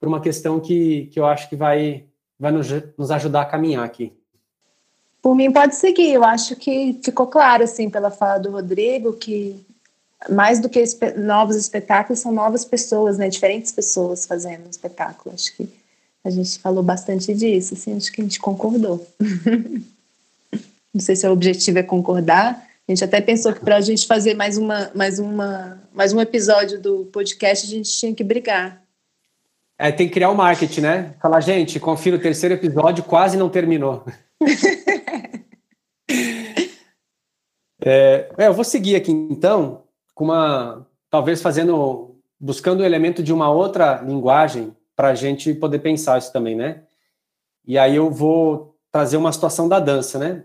[0.00, 2.06] por uma questão que, que eu acho que vai,
[2.38, 4.12] vai nos, nos ajudar a caminhar aqui.
[5.20, 6.12] Por mim, pode seguir.
[6.12, 9.64] Eu acho que ficou claro, assim, pela fala do Rodrigo, que
[10.28, 13.28] mais do que espe novos espetáculos, são novas pessoas, né?
[13.28, 15.34] Diferentes pessoas fazendo um espetáculo.
[15.34, 15.68] Acho que
[16.24, 19.06] a gente falou bastante disso, assim, acho que a gente concordou.
[20.92, 22.66] Não sei se o objetivo é concordar.
[22.88, 26.20] A gente até pensou que para a gente fazer mais, uma, mais, uma, mais um
[26.20, 28.82] episódio do podcast, a gente tinha que brigar.
[29.78, 31.14] É, tem que criar o um marketing, né?
[31.20, 34.04] Falar, gente, confira o terceiro episódio, quase não terminou.
[37.84, 39.84] é, é, eu vou seguir aqui então
[40.18, 45.78] com uma talvez fazendo buscando o elemento de uma outra linguagem para a gente poder
[45.78, 46.82] pensar isso também, né?
[47.64, 50.44] E aí eu vou trazer uma situação da dança, né?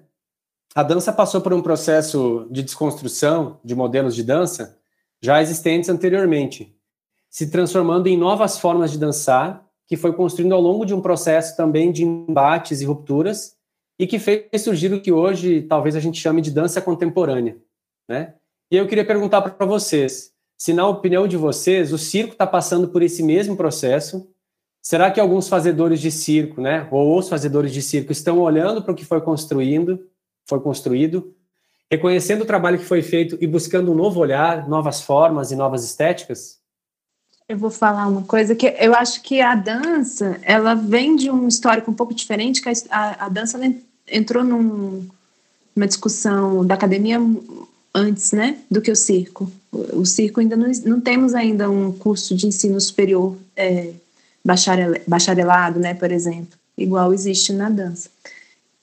[0.76, 4.78] A dança passou por um processo de desconstrução de modelos de dança
[5.20, 6.76] já existentes anteriormente,
[7.28, 11.58] se transformando em novas formas de dançar, que foi construindo ao longo de um processo
[11.58, 13.56] também de embates e rupturas,
[13.98, 17.58] e que fez surgir o que hoje talvez a gente chame de dança contemporânea,
[18.08, 18.36] né?
[18.74, 22.88] E eu queria perguntar para vocês, se na opinião de vocês, o circo está passando
[22.88, 24.28] por esse mesmo processo,
[24.82, 28.92] será que alguns fazedores de circo, né, ou os fazedores de circo estão olhando para
[28.92, 30.04] o que foi construindo,
[30.50, 31.36] foi construído,
[31.92, 35.86] reconhecendo o trabalho que foi feito e buscando um novo olhar, novas formas e novas
[35.86, 36.58] estéticas?
[37.48, 41.48] Eu vou falar uma coisa que eu acho que a dança, ela vem de um
[41.48, 43.60] histórico um pouco diferente, que a, a dança
[44.08, 45.08] entrou num,
[45.76, 47.20] numa discussão da academia
[47.94, 49.52] antes, né, do que o circo.
[49.72, 53.92] O, circo ainda não, não temos ainda um curso de ensino superior é,
[54.44, 58.10] bacharel, bacharelado, né, por exemplo, igual existe na dança.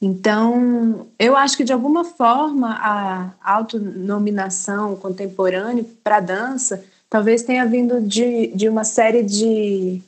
[0.00, 7.66] Então, eu acho que de alguma forma a autonominação contemporânea para a dança talvez tenha
[7.66, 10.02] vindo de, de uma série de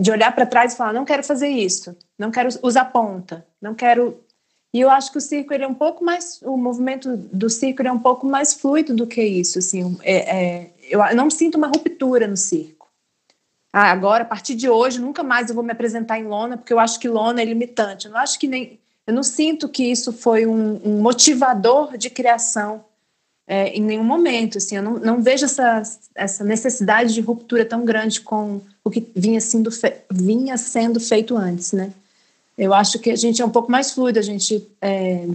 [0.00, 3.74] de olhar para trás e falar não quero fazer isso, não quero usar ponta, não
[3.74, 4.18] quero
[4.72, 7.82] e eu acho que o circo ele é um pouco mais, o movimento do circo
[7.82, 9.58] é um pouco mais fluido do que isso.
[9.58, 12.88] Assim, é, é, eu não sinto uma ruptura no circo.
[13.70, 16.72] Ah, agora, a partir de hoje, nunca mais eu vou me apresentar em lona, porque
[16.72, 18.06] eu acho que lona é limitante.
[18.06, 22.08] Eu não acho que nem, eu não sinto que isso foi um, um motivador de
[22.08, 22.84] criação
[23.46, 24.56] é, em nenhum momento.
[24.56, 25.82] Assim, eu não, não vejo essa,
[26.14, 29.70] essa necessidade de ruptura tão grande com o que vinha sendo,
[30.10, 31.92] vinha sendo feito antes, né?
[32.56, 35.26] Eu acho que a gente é um pouco mais fluido, a gente é,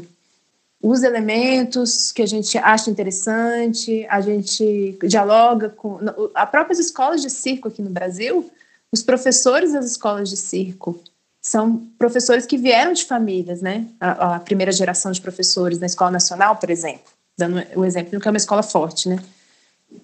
[0.82, 6.00] usa elementos que a gente acha interessante, a gente dialoga com.
[6.34, 8.50] As próprias escolas de circo aqui no Brasil,
[8.92, 11.00] os professores das escolas de circo
[11.42, 13.88] são professores que vieram de famílias, né?
[14.00, 18.28] A, a primeira geração de professores na Escola Nacional, por exemplo, dando o exemplo que
[18.28, 19.18] é uma escola forte, né?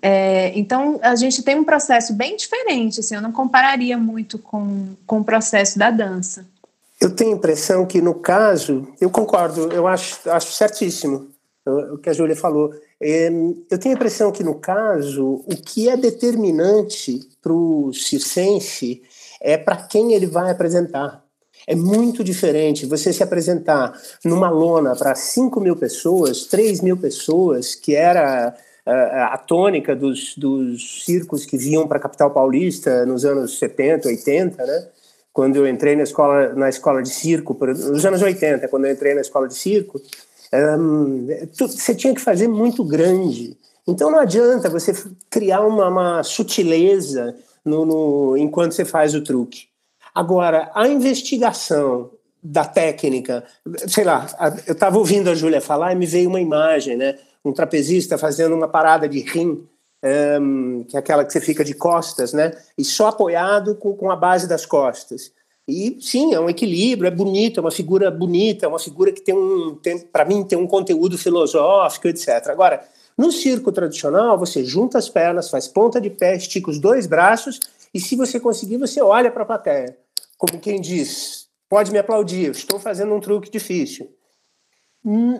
[0.02, 4.96] É, então, a gente tem um processo bem diferente, assim, eu não compararia muito com,
[5.06, 6.46] com o processo da dança.
[7.04, 11.28] Eu tenho a impressão que, no caso, eu concordo, eu acho, acho certíssimo.
[11.66, 12.74] o que a Júlia falou.
[13.02, 19.02] Eu tenho a impressão que, no caso, o que é determinante para o circense
[19.42, 21.22] é para quem ele vai apresentar.
[21.68, 27.76] É muito diferente você se apresentar numa lona para 5 mil pessoas, 3 mil pessoas,
[27.76, 33.26] que era a, a tônica dos, dos circos que vinham para a capital paulista nos
[33.26, 34.88] anos 70, 80, né?
[35.34, 39.16] Quando eu entrei na escola, na escola de circo, nos anos 80, quando eu entrei
[39.16, 40.00] na escola de circo,
[40.54, 43.58] um, tu, você tinha que fazer muito grande.
[43.88, 44.94] Então não adianta você
[45.30, 49.66] criar uma, uma sutileza no, no, enquanto você faz o truque.
[50.14, 53.44] Agora, a investigação da técnica,
[53.88, 54.28] sei lá,
[54.68, 57.18] eu estava ouvindo a Júlia falar e me veio uma imagem, né?
[57.44, 59.66] Um trapezista fazendo uma parada de rim,
[60.04, 62.52] um, que é aquela que você fica de costas, né?
[62.78, 65.32] E só apoiado com, com a base das costas.
[65.68, 69.22] E sim, é um equilíbrio, é bonito, é uma figura bonita, é uma figura que
[69.22, 69.80] tem um,
[70.12, 72.50] para mim, tem um conteúdo filosófico, etc.
[72.50, 72.84] Agora,
[73.18, 77.62] no circo tradicional, você junta as pernas, faz ponta de pé, estica os dois braços
[77.94, 79.98] e, se você conseguir, você olha para a plateia,
[80.38, 84.12] como quem diz: pode me aplaudir, estou fazendo um truque difícil.
[85.06, 85.40] Hum,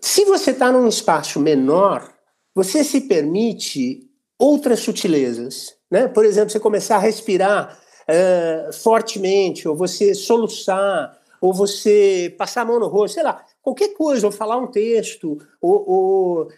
[0.00, 2.13] se você está num espaço menor,
[2.54, 5.74] você se permite outras sutilezas.
[5.90, 6.06] Né?
[6.08, 12.64] Por exemplo, você começar a respirar uh, fortemente, ou você soluçar, ou você passar a
[12.64, 16.48] mão no rosto, sei lá, qualquer coisa, ou falar um texto, ou, ou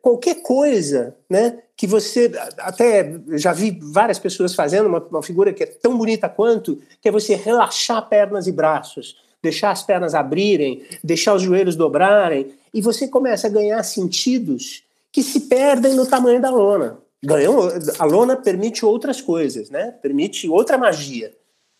[0.00, 1.58] qualquer coisa, né?
[1.76, 6.28] Que você até já vi várias pessoas fazendo uma, uma, figura que é tão bonita
[6.28, 11.76] quanto, que é você relaxar pernas e braços, deixar as pernas abrirem, deixar os joelhos
[11.76, 17.70] dobrarem, e você começa a ganhar sentidos que se perdem no tamanho da lona ganhou,
[17.98, 19.94] a lona permite outras coisas, né?
[20.02, 21.32] Permite outra magia.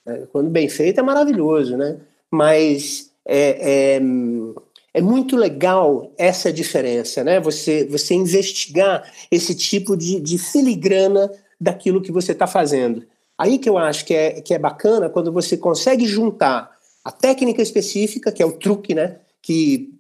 [0.06, 1.98] É, quando bem feito é maravilhoso, né?
[2.30, 4.02] Mas é, é,
[4.94, 7.40] é, muito legal essa diferença, né?
[7.40, 13.04] Você, você investigar esse tipo de, de filigrana daquilo que você está fazendo.
[13.36, 16.70] Aí que eu acho que é, que é bacana quando você consegue juntar
[17.04, 19.16] a técnica específica, que é o truque, né?
[19.40, 19.92] Que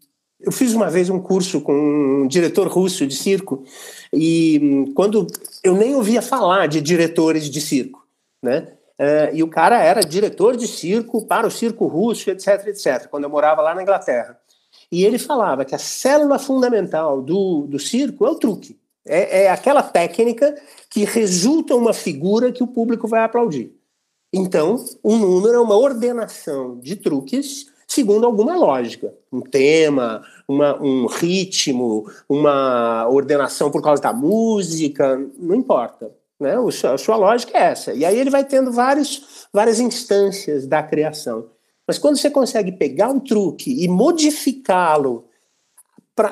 [0.42, 3.64] eu fiz uma vez um curso com um diretor russo de circo
[4.12, 5.26] e hum, quando
[5.62, 8.06] eu nem ouvia falar de diretores de circo,
[8.42, 8.68] né?
[8.98, 13.24] Uh, e o cara era diretor de circo para o circo russo, etc, etc, quando
[13.24, 14.38] eu morava lá na Inglaterra.
[14.92, 18.78] E ele falava que a célula fundamental do, do circo é o truque.
[19.04, 20.54] É, é aquela técnica
[20.88, 23.74] que resulta uma figura que o público vai aplaudir.
[24.32, 31.06] Então, um número é uma ordenação de truques segundo alguma lógica, um tema, uma, um
[31.06, 36.10] ritmo, uma ordenação por causa da música, não importa.
[36.40, 36.54] Né?
[36.92, 37.92] A sua lógica é essa.
[37.92, 41.50] E aí ele vai tendo vários, várias instâncias da criação.
[41.86, 45.26] Mas quando você consegue pegar um truque e modificá-lo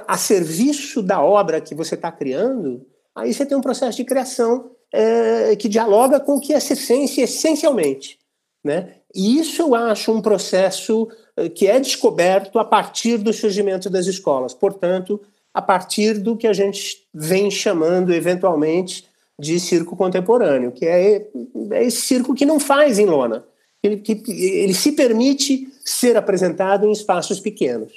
[0.07, 4.71] a serviço da obra que você está criando, aí você tem um processo de criação
[4.93, 8.19] é, que dialoga com o que é ciência essencialmente.
[8.65, 9.00] Né?
[9.15, 14.07] E isso eu acho um processo eh, que é descoberto a partir do surgimento das
[14.07, 15.21] escolas, portanto,
[15.53, 21.29] a partir do que a gente vem chamando eventualmente de circo contemporâneo, que é,
[21.73, 23.45] é esse circo que não faz em lona,
[23.83, 27.93] ele, que, ele se permite ser apresentado em espaços pequenos.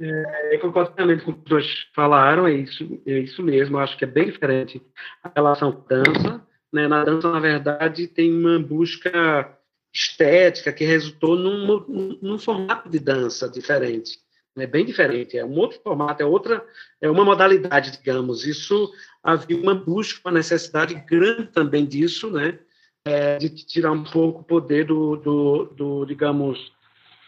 [0.00, 3.76] É, eu concordo plenamente com o que os dois falaram, é isso, é isso mesmo,
[3.76, 4.80] eu acho que é bem diferente
[5.22, 6.40] a relação com a dança.
[6.72, 6.88] Né?
[6.88, 9.57] Na dança, na verdade, tem uma busca
[9.92, 14.18] estética que resultou num, num formato de dança diferente.
[14.56, 16.64] É bem diferente, é um outro formato, é outra,
[17.00, 18.44] é uma modalidade, digamos.
[18.44, 22.58] Isso havia uma busca, uma necessidade grande também disso, né?
[23.04, 26.72] É, de tirar um pouco o poder do, do, do digamos,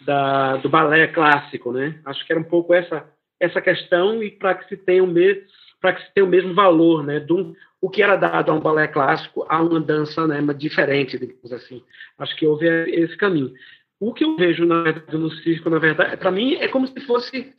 [0.00, 2.00] da, do balé clássico, né?
[2.04, 5.42] Acho que era um pouco essa essa questão e para que se tenha o mesmo
[5.80, 7.18] para que se tenha o mesmo valor, né?
[7.18, 11.52] Do, o que era dado a um balé clássico a uma dança né, diferente, digamos
[11.52, 11.82] assim.
[12.18, 13.52] Acho que houve esse caminho.
[13.98, 17.00] O que eu vejo na verdade, no circo, na verdade, para mim é como se
[17.00, 17.54] fosse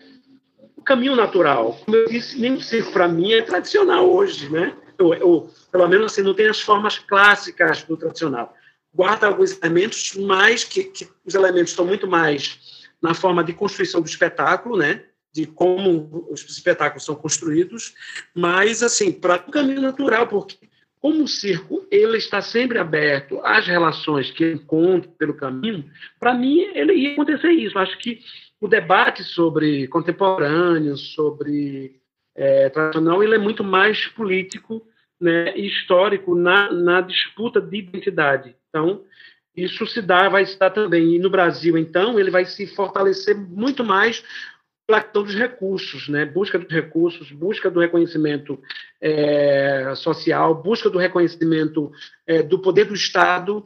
[0.75, 1.79] o caminho natural.
[1.85, 4.75] Como eu disse, nem o circo para mim é tradicional hoje, né?
[4.99, 8.55] Ou, ou, pelo menos assim, não tem as formas clássicas do tradicional.
[8.93, 14.01] Guarda alguns elementos, mas que, que os elementos estão muito mais na forma de construção
[14.01, 15.03] do espetáculo, né?
[15.33, 17.93] De como os espetáculos são construídos,
[18.35, 20.57] mas assim para um caminho natural, porque
[20.99, 25.89] como o circo ele está sempre aberto às relações que encontra pelo caminho,
[26.19, 27.79] para mim ele ia acontecer isso.
[27.79, 28.19] Acho que
[28.59, 31.99] o debate sobre contemporâneo, sobre
[32.35, 34.85] é, tradicional, ele é muito mais político
[35.19, 38.55] né, e histórico na, na disputa de identidade.
[38.69, 39.03] Então,
[39.55, 41.15] isso se dá, vai dar também.
[41.15, 44.23] E no Brasil, então, ele vai se fortalecer muito mais
[44.87, 46.25] pela questão dos recursos, né?
[46.25, 48.61] busca dos recursos, busca do reconhecimento
[48.99, 51.91] é, social, busca do reconhecimento
[52.27, 53.65] é, do poder do Estado,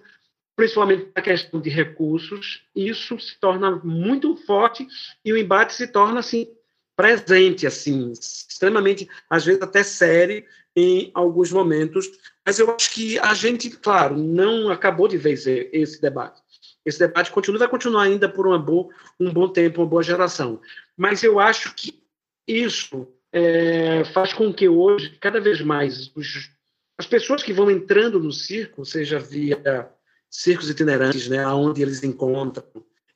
[0.56, 4.88] principalmente a questão de recursos, isso se torna muito forte
[5.24, 6.48] e o embate se torna assim
[6.96, 12.10] presente, assim, extremamente, às vezes até sério em alguns momentos.
[12.46, 16.42] Mas eu acho que a gente, claro, não acabou de ver esse debate.
[16.86, 20.62] Esse debate continua, vai continuar ainda por uma boa, um bom tempo, uma boa geração.
[20.96, 22.00] Mas eu acho que
[22.48, 26.52] isso é, faz com que hoje, cada vez mais, os,
[26.98, 29.90] as pessoas que vão entrando no circo, seja via
[30.30, 32.64] circos itinerantes, né, onde eles encontram,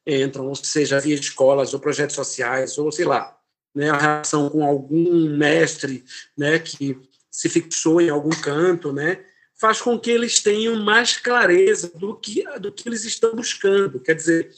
[0.06, 3.38] entram, ou seja via escolas ou projetos sociais, ou sei lá,
[3.76, 6.04] né, a relação com algum mestre
[6.38, 6.98] né, que
[7.30, 9.24] se fixou em algum canto, né,
[9.60, 14.00] faz com que eles tenham mais clareza do que, do que eles estão buscando.
[14.00, 14.50] Quer dizer,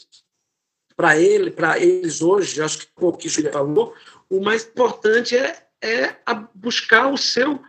[0.96, 3.96] para ele, para eles hoje, acho que o que Júlia falou,
[4.30, 6.16] o mais importante é, é
[6.54, 7.60] buscar o seu,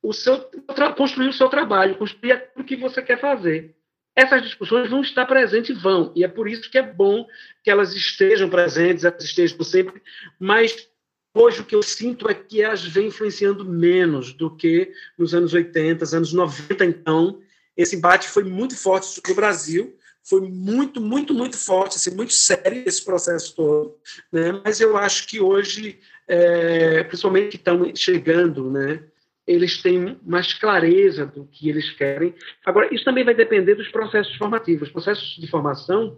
[0.00, 0.48] o seu,
[0.96, 3.74] construir o seu trabalho, construir aquilo que você quer fazer.
[4.14, 7.26] Essas discussões vão estar presentes, vão, e é por isso que é bom
[7.62, 10.00] que elas estejam presentes, elas estejam sempre,
[10.38, 10.88] mas
[11.36, 15.52] Hoje o que eu sinto é que elas vêm influenciando menos do que nos anos
[15.52, 17.42] 80, anos 90, então.
[17.76, 19.94] Esse embate foi muito forte no Brasil,
[20.24, 23.96] foi muito, muito, muito forte, assim, muito sério esse processo todo.
[24.32, 24.62] Né?
[24.64, 29.02] Mas eu acho que hoje, é, principalmente que estão chegando, né,
[29.46, 32.34] eles têm mais clareza do que eles querem.
[32.64, 34.88] Agora, isso também vai depender dos processos formativos.
[34.88, 36.16] Os processos de formação,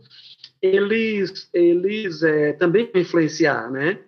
[0.62, 3.98] eles, eles é, também vão influenciar, né?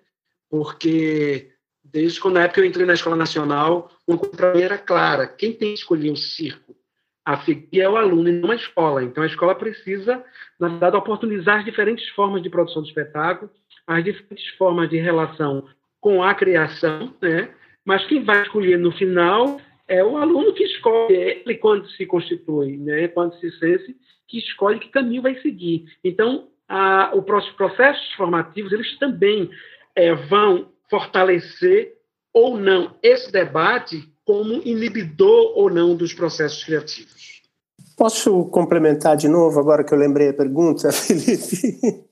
[0.50, 1.50] Porque
[1.82, 5.72] desde quando na época eu entrei na Escola Nacional, uma coisa era clara: quem tem
[5.72, 6.76] que escolher o circo?
[7.24, 9.04] A figurinha é o aluno e não a escola.
[9.04, 10.22] Então a escola precisa,
[10.58, 13.50] na verdade, oportunizar as diferentes formas de produção de espetáculo,
[13.86, 15.66] as diferentes formas de relação
[16.00, 17.50] com a criação, né?
[17.84, 22.76] mas quem vai escolher no final é o aluno que escolhe, ele quando se constitui,
[22.78, 23.08] né?
[23.08, 25.84] quando se sente, que escolhe que caminho vai seguir.
[26.02, 29.50] Então, a, o, os processos formativos, eles também
[30.00, 31.94] é, vão fortalecer
[32.32, 37.42] ou não esse debate como inibidor ou não dos processos criativos.
[37.96, 42.06] Posso complementar de novo, agora que eu lembrei a pergunta, Felipe?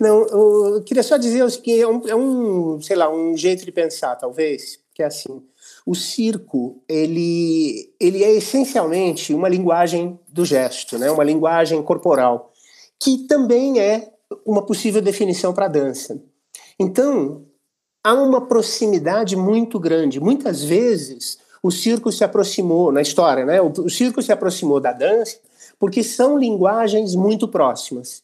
[0.00, 3.72] Não, eu queria só dizer que é um, é um, sei lá, um jeito de
[3.72, 5.42] pensar, talvez, que é assim.
[5.84, 11.10] O circo, ele, ele é essencialmente uma linguagem do gesto, né?
[11.10, 12.52] uma linguagem corporal,
[12.98, 14.08] que também é
[14.46, 16.22] uma possível definição para a dança.
[16.78, 17.44] Então,
[18.04, 20.20] há uma proximidade muito grande.
[20.20, 23.60] Muitas vezes, o circo se aproximou, na história, né?
[23.60, 25.38] O, circo se aproximou da dança
[25.78, 28.22] porque são linguagens muito próximas.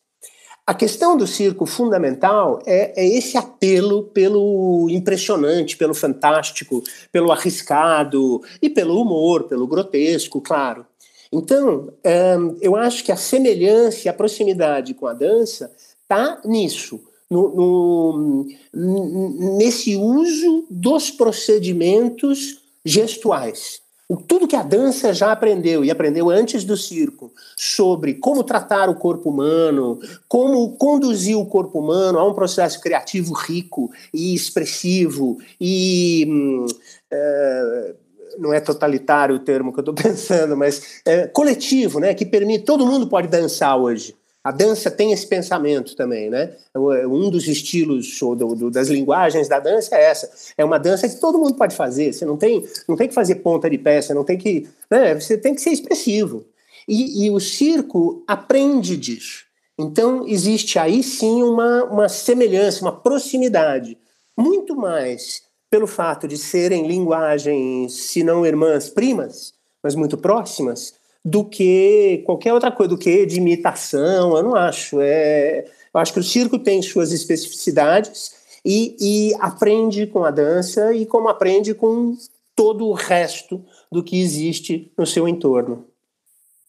[0.67, 8.40] A questão do circo fundamental é, é, esse apelo pelo impressionante, pelo fantástico, pelo arriscado
[8.62, 10.87] e pelo humor, pelo grotesco, claro.
[11.31, 11.93] Então,
[12.38, 15.71] um, eu acho que a semelhança e a proximidade com a dança
[16.03, 17.01] está nisso
[17.35, 23.83] no, no, nesse uso dos procedimentos gestuais.
[24.29, 28.94] Tudo que a dança já aprendeu, e aprendeu antes do circo, sobre como tratar o
[28.94, 36.27] corpo humano, como conduzir o corpo humano a um processo criativo rico e expressivo e.
[36.29, 36.66] Hum,
[37.11, 37.94] é,
[38.37, 42.64] não é totalitário o termo que eu estou pensando, mas é, coletivo, né, que permite.
[42.64, 44.14] Todo mundo pode dançar hoje.
[44.44, 46.52] A dança tem esse pensamento também, né?
[46.76, 50.30] Um dos estilos do, do, das linguagens da dança é essa.
[50.59, 52.12] É uma dança que todo mundo pode fazer.
[52.12, 55.14] Você não tem, não tem que fazer ponta de pé, você não tem que, né?
[55.14, 56.44] Você tem que ser expressivo.
[56.87, 59.46] E, e o circo aprende disso.
[59.78, 63.96] Então existe aí sim uma, uma semelhança, uma proximidade,
[64.37, 70.94] muito mais pelo fato de serem linguagens, se não irmãs, primas, mas muito próximas,
[71.25, 75.01] do que qualquer outra coisa, do que de imitação, eu não acho.
[75.01, 78.35] É, eu acho que o circo tem suas especificidades
[78.65, 82.17] e, e aprende com a dança e como aprende com
[82.55, 85.87] todo o resto do que existe no seu entorno.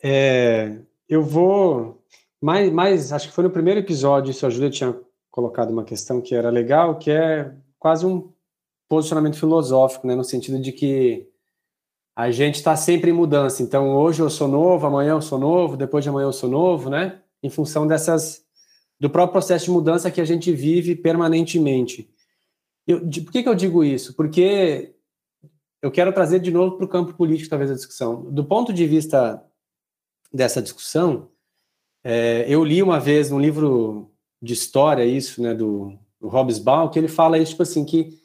[0.01, 0.77] É,
[1.09, 2.01] eu vou
[2.41, 4.95] mais, mais, acho que foi no primeiro episódio, isso a Júlia tinha
[5.31, 8.29] colocado uma questão que era legal, que é quase um
[8.87, 11.27] posicionamento filosófico, né, no sentido de que
[12.15, 13.61] a gente está sempre em mudança.
[13.61, 16.89] Então, hoje eu sou novo, amanhã eu sou novo, depois de amanhã eu sou novo,
[16.89, 17.21] né?
[17.43, 18.45] Em função dessas
[18.97, 22.09] do próprio processo de mudança que a gente vive permanentemente.
[22.87, 24.13] Eu, de, por que, que eu digo isso?
[24.15, 24.95] Porque
[25.81, 28.31] eu quero trazer de novo para o campo político, talvez, a discussão.
[28.31, 29.43] Do ponto de vista
[30.33, 31.29] dessa discussão,
[32.03, 34.11] é, eu li uma vez um livro
[34.41, 38.17] de história, isso, né, do o Hobsbawm, que ele fala isso, tipo assim, que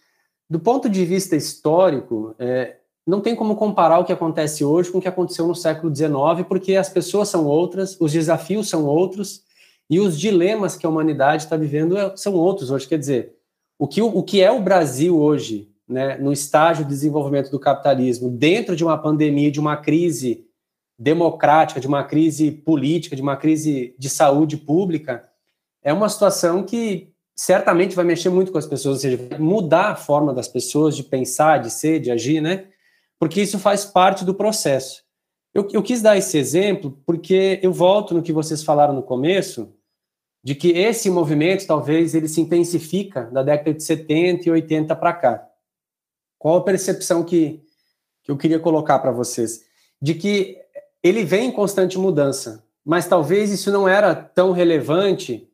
[0.48, 2.79] do ponto de vista histórico, é,
[3.10, 6.46] não tem como comparar o que acontece hoje com o que aconteceu no século XIX,
[6.48, 9.42] porque as pessoas são outras, os desafios são outros,
[9.90, 12.86] e os dilemas que a humanidade está vivendo é, são outros hoje.
[12.86, 13.34] Quer dizer,
[13.76, 18.30] o que, o que é o Brasil hoje, né, no estágio de desenvolvimento do capitalismo,
[18.30, 20.46] dentro de uma pandemia, de uma crise
[20.96, 25.28] democrática, de uma crise política, de uma crise de saúde pública,
[25.82, 29.96] é uma situação que certamente vai mexer muito com as pessoas, ou seja, mudar a
[29.96, 32.66] forma das pessoas de pensar, de ser, de agir, né?
[33.20, 35.04] Porque isso faz parte do processo.
[35.52, 39.74] Eu, eu quis dar esse exemplo porque eu volto no que vocês falaram no começo,
[40.42, 45.12] de que esse movimento talvez ele se intensifica da década de 70 e 80 para
[45.12, 45.46] cá.
[46.38, 47.62] Qual a percepção que,
[48.22, 49.66] que eu queria colocar para vocês?
[50.00, 50.56] De que
[51.02, 55.46] ele vem em constante mudança, mas talvez isso não era tão relevante,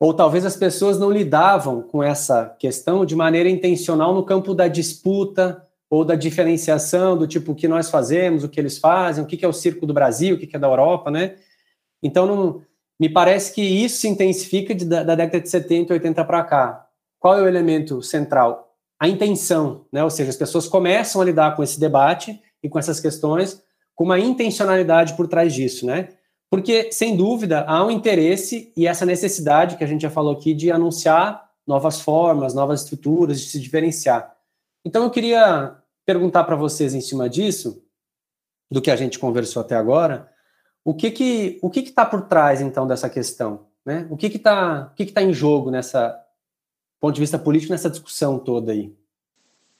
[0.00, 4.66] ou talvez as pessoas não lidavam com essa questão de maneira intencional no campo da
[4.66, 9.26] disputa ou da diferenciação do tipo o que nós fazemos, o que eles fazem, o
[9.26, 11.36] que é o circo do Brasil, o que é da Europa, né?
[12.02, 12.62] Então, não,
[12.98, 16.44] me parece que isso se intensifica de, da, da década de 70 e 80 para
[16.44, 16.86] cá.
[17.20, 18.74] Qual é o elemento central?
[18.98, 20.02] A intenção, né?
[20.02, 23.62] Ou seja, as pessoas começam a lidar com esse debate e com essas questões
[23.94, 26.08] com uma intencionalidade por trás disso, né?
[26.50, 30.54] Porque, sem dúvida, há um interesse e essa necessidade que a gente já falou aqui
[30.54, 34.34] de anunciar novas formas, novas estruturas, de se diferenciar.
[34.86, 37.82] Então, eu queria perguntar para vocês, em cima disso,
[38.70, 40.30] do que a gente conversou até agora,
[40.84, 43.66] o que que o que está por trás, então, dessa questão?
[43.84, 44.06] Né?
[44.10, 46.18] O que está o que que tá em jogo nessa
[47.00, 48.94] ponto de vista político, nessa discussão toda aí?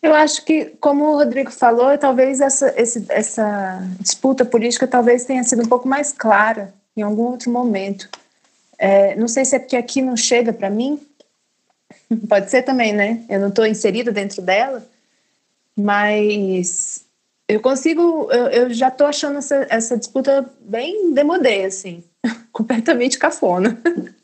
[0.02, 5.44] Eu acho que, como o Rodrigo falou, talvez essa, esse, essa disputa política talvez tenha
[5.44, 8.08] sido um pouco mais clara em algum outro momento.
[8.76, 11.00] É, não sei se é porque aqui não chega para mim,
[12.28, 13.24] pode ser também, né?
[13.28, 14.84] Eu não estou inserida dentro dela,
[15.76, 17.04] mas
[17.48, 22.02] eu consigo, eu, eu já estou achando essa, essa disputa bem demodê, assim,
[22.52, 23.78] completamente cafona.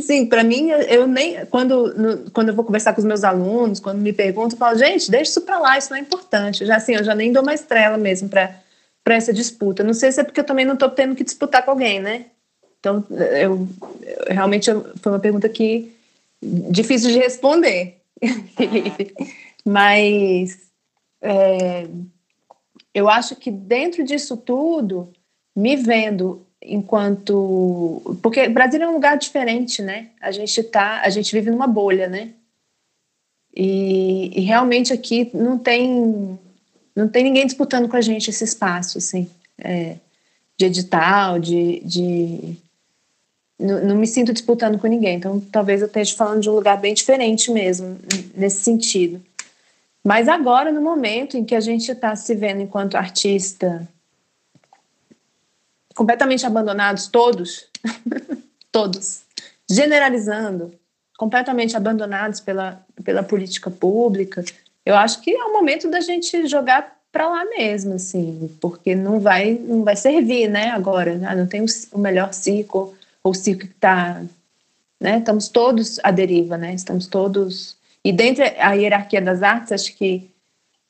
[0.00, 1.44] Sim, para mim, eu nem.
[1.46, 4.78] Quando, no, quando eu vou conversar com os meus alunos, quando me perguntam, eu falo,
[4.78, 6.64] gente, deixa isso para lá, isso não é importante.
[6.64, 8.54] Já assim, eu já nem dou mais trela mesmo para
[9.06, 9.82] essa disputa.
[9.82, 12.26] Não sei se é porque eu também não estou tendo que disputar com alguém, né?
[12.78, 13.68] Então, eu,
[14.02, 15.92] eu realmente eu, foi uma pergunta que
[16.40, 17.96] difícil de responder,
[18.56, 19.12] Felipe.
[19.66, 20.67] Mas
[21.20, 21.88] é,
[22.94, 25.12] eu acho que dentro disso tudo,
[25.54, 30.08] me vendo enquanto porque o Brasil é um lugar diferente, né?
[30.20, 32.30] A gente tá, a gente vive numa bolha, né?
[33.54, 36.38] E, e, realmente aqui não tem
[36.94, 39.96] não tem ninguém disputando com a gente esse espaço, assim, é,
[40.56, 42.56] de edital, de, de
[43.58, 45.16] não, não, me sinto disputando com ninguém.
[45.16, 47.98] Então, talvez eu esteja falando de um lugar bem diferente mesmo
[48.34, 49.22] nesse sentido.
[50.04, 53.86] Mas agora, no momento em que a gente está se vendo enquanto artista
[55.94, 57.66] completamente abandonados, todos,
[58.70, 59.22] todos,
[59.68, 60.72] generalizando,
[61.18, 64.44] completamente abandonados pela, pela política pública,
[64.86, 69.18] eu acho que é o momento da gente jogar para lá mesmo, assim, porque não
[69.18, 71.34] vai, não vai servir, né, agora, né?
[71.34, 72.94] não tem o, melhor circo,
[73.24, 74.22] ou o circo que está,
[75.00, 79.94] né, estamos todos à deriva, né, estamos todos, e dentro da hierarquia das artes, acho
[79.94, 80.30] que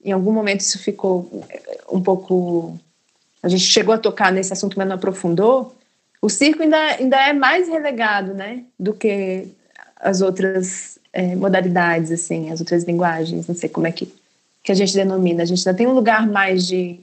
[0.04, 1.44] em algum momento isso ficou
[1.90, 2.78] um pouco
[3.42, 5.74] a gente chegou a tocar nesse assunto, mas não aprofundou,
[6.20, 9.46] o circo ainda, ainda é mais relegado, né, do que
[9.96, 14.12] as outras é, modalidades, assim, as outras linguagens, não sei como é que,
[14.62, 15.42] que a gente denomina.
[15.42, 17.00] A gente ainda tem um lugar mais de...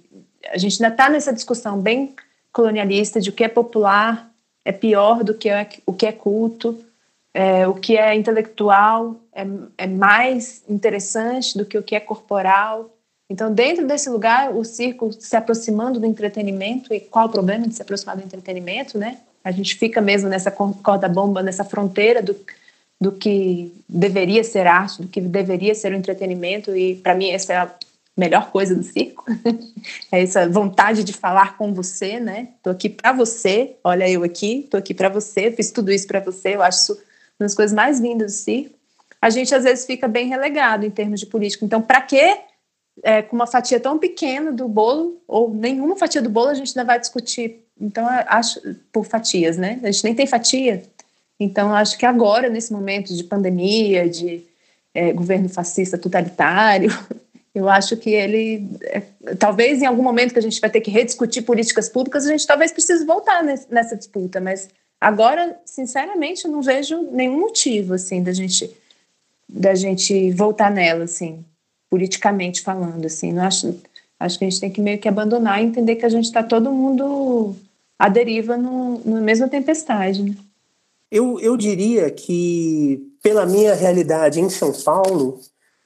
[0.50, 2.14] A gente ainda está nessa discussão bem
[2.52, 4.30] colonialista de o que é popular
[4.64, 6.78] é pior do que é, o que é culto,
[7.34, 9.46] é, o que é intelectual é,
[9.78, 12.90] é mais interessante do que o que é corporal.
[13.30, 17.76] Então, dentro desse lugar, o circo se aproximando do entretenimento, e qual o problema de
[17.76, 19.18] se aproximar do entretenimento, né?
[19.44, 22.36] A gente fica mesmo nessa corda bomba, nessa fronteira do,
[23.00, 27.54] do que deveria ser arte, do que deveria ser o entretenimento, e para mim essa
[27.54, 27.72] é a
[28.18, 29.26] melhor coisa do circo.
[30.12, 32.50] é essa vontade de falar com você, né?
[32.64, 36.20] Tô aqui para você, olha eu aqui, tô aqui para você, fiz tudo isso para
[36.20, 36.94] você, eu acho isso
[37.38, 38.76] uma das coisas mais lindas do circo.
[39.22, 41.66] A gente às vezes fica bem relegado em termos de política.
[41.66, 42.38] Então, para que
[43.04, 46.78] é, com uma fatia tão pequena do bolo, ou nenhuma fatia do bolo, a gente
[46.78, 47.64] ainda vai discutir.
[47.80, 48.60] Então, acho,
[48.92, 49.80] por fatias, né?
[49.84, 50.84] A gente nem tem fatia.
[51.40, 54.42] Então, acho que agora, nesse momento de pandemia, de
[54.94, 56.90] é, governo fascista totalitário,
[57.54, 59.02] eu acho que ele, é,
[59.38, 62.48] talvez em algum momento que a gente vai ter que rediscutir políticas públicas, a gente
[62.48, 68.24] talvez precise voltar nesse, nessa disputa, mas agora, sinceramente, eu não vejo nenhum motivo, assim,
[68.24, 68.72] da gente
[69.48, 71.44] da gente voltar nela, assim,
[71.90, 73.32] politicamente falando, assim.
[73.32, 73.76] Não acho,
[74.20, 76.44] acho que a gente tem que meio que abandonar e entender que a gente está
[76.44, 77.56] todo mundo
[77.98, 80.36] à deriva no, mesma tempestade, né?
[81.12, 85.40] Eu, eu diria que, pela minha realidade em São Paulo,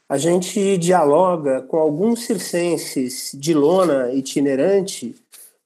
[0.07, 5.15] a gente dialoga com alguns circenses de lona itinerante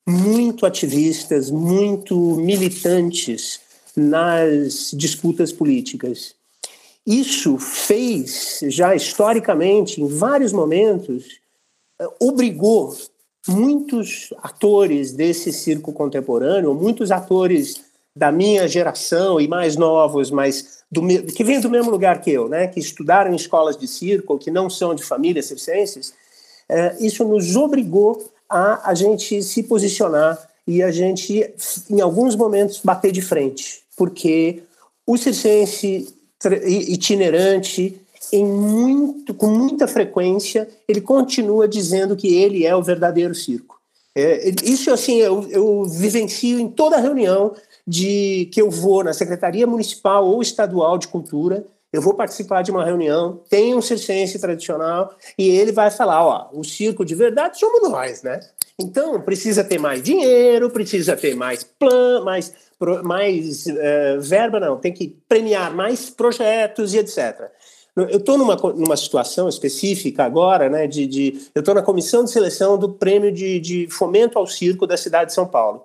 [0.05, 3.61] muito ativistas, muito militantes
[3.95, 6.35] nas disputas políticas.
[7.05, 11.39] Isso fez, já historicamente, em vários momentos,
[12.01, 12.95] eh, obrigou
[13.47, 17.81] muitos atores desse circo contemporâneo, muitos atores
[18.15, 21.01] da minha geração e mais novos, mas do,
[21.33, 24.51] que vêm do mesmo lugar que eu, né, que estudaram em escolas de circo, que
[24.51, 26.13] não são de famílias circenses,
[26.69, 31.53] é, isso nos obrigou a a gente se posicionar e a gente,
[31.89, 34.63] em alguns momentos, bater de frente, porque
[35.05, 36.15] o circense
[36.65, 37.99] itinerante,
[38.31, 43.79] em muito, com muita frequência, ele continua dizendo que ele é o verdadeiro circo.
[44.15, 49.67] É, isso, assim, eu, eu vivencio em toda reunião de que eu vou na Secretaria
[49.67, 55.15] Municipal ou Estadual de Cultura, eu vou participar de uma reunião, tem um circense tradicional,
[55.37, 58.39] e ele vai falar, ó, o circo de verdade somos nós, né?
[58.79, 62.51] Então, precisa ter mais dinheiro, precisa ter mais plan, mais,
[63.03, 67.49] mais uh, verba, não, tem que premiar mais projetos e etc.
[67.95, 72.31] Eu estou numa, numa situação específica agora, né, de, de eu estou na comissão de
[72.31, 75.83] seleção do prêmio de, de fomento ao circo da cidade de São Paulo.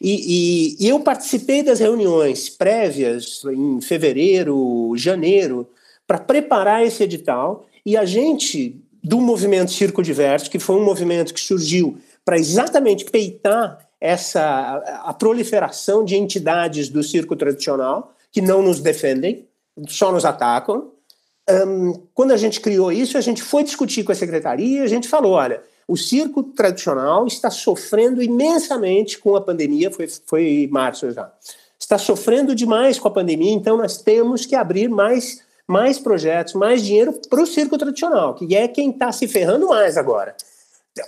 [0.00, 5.68] E, e, e eu participei das reuniões prévias em fevereiro, janeiro,
[6.06, 7.66] para preparar esse edital.
[7.84, 13.04] E a gente, do movimento Circo Diverso, que foi um movimento que surgiu para exatamente
[13.04, 19.46] peitar essa a proliferação de entidades do circo tradicional que não nos defendem,
[19.86, 20.90] só nos atacam.
[21.48, 25.06] Um, quando a gente criou isso, a gente foi discutir com a secretaria a gente
[25.06, 31.32] falou: olha, o circo tradicional está sofrendo imensamente com a pandemia, foi, foi março já.
[31.78, 36.82] Está sofrendo demais com a pandemia, então nós temos que abrir mais, mais projetos, mais
[36.82, 40.34] dinheiro para o circo tradicional, que é quem está se ferrando mais agora.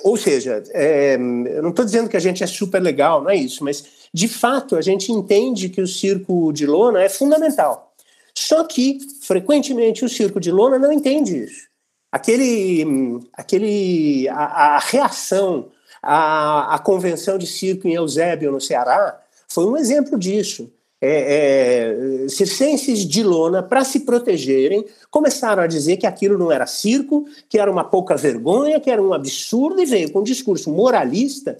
[0.02, 3.36] Ou seja, é, eu não estou dizendo que a gente é super legal, não é
[3.36, 7.92] isso, mas de fato a gente entende que o circo de lona é fundamental.
[8.36, 11.74] Só que, frequentemente, o circo de lona não entende isso
[12.14, 19.66] aquele, aquele a, a reação à, à, convenção de circo em Eusébio, no Ceará, foi
[19.66, 20.72] um exemplo disso.
[21.06, 26.66] É, é, circenses de lona, para se protegerem, começaram a dizer que aquilo não era
[26.66, 30.70] circo, que era uma pouca vergonha, que era um absurdo, e veio com um discurso
[30.70, 31.58] moralista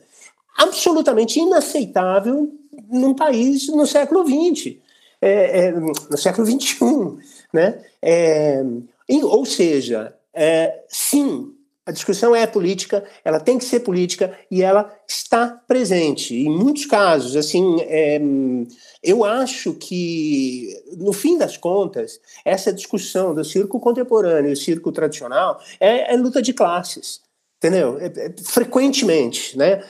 [0.56, 2.50] absolutamente inaceitável
[2.90, 4.76] num país no século XX,
[5.20, 6.78] é, é, no século XXI.
[7.52, 7.82] Né?
[8.00, 8.64] É,
[9.24, 11.53] ou seja, é, sim,
[11.86, 16.34] a discussão é política, ela tem que ser política e ela está presente.
[16.34, 18.20] Em muitos casos, assim, é,
[19.02, 25.60] eu acho que, no fim das contas, essa discussão do circo contemporâneo e circo tradicional
[25.78, 27.20] é, é luta de classes.
[27.58, 27.98] Entendeu?
[27.98, 29.82] É, é, frequentemente, né?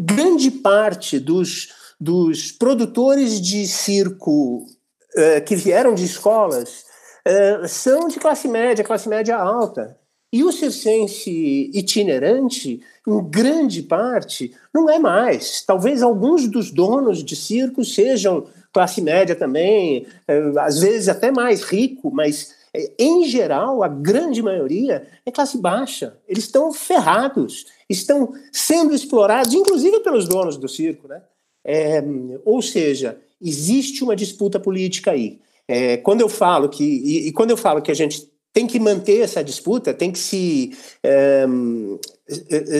[0.00, 1.68] Grande parte dos,
[1.98, 4.66] dos produtores de circo
[5.14, 6.86] é, que vieram de escolas
[7.26, 9.98] eh, são de classe média, classe média alta.
[10.36, 15.62] E o circense itinerante, em grande parte, não é mais.
[15.66, 21.62] Talvez alguns dos donos de circos sejam classe média também, eh, às vezes até mais
[21.62, 26.18] rico, mas eh, em geral, a grande maioria é classe baixa.
[26.28, 31.08] Eles estão ferrados, estão sendo explorados, inclusive pelos donos do circo.
[31.08, 31.22] Né?
[31.64, 32.04] É,
[32.44, 35.40] ou seja, existe uma disputa política aí.
[35.66, 38.80] É, quando eu falo que e, e, quando eu falo que a gente tem que
[38.80, 41.44] manter essa disputa, tem que se é,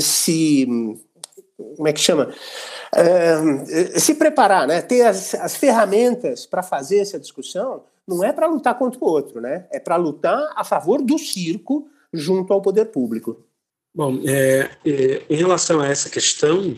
[0.01, 0.67] se
[1.77, 2.33] como é que chama
[2.95, 4.81] é, se preparar, né?
[4.81, 9.39] Ter as, as ferramentas para fazer essa discussão não é para lutar contra o outro,
[9.39, 9.67] né?
[9.71, 13.45] É para lutar a favor do circo junto ao poder público.
[13.95, 16.75] Bom, é, é, em relação a essa questão,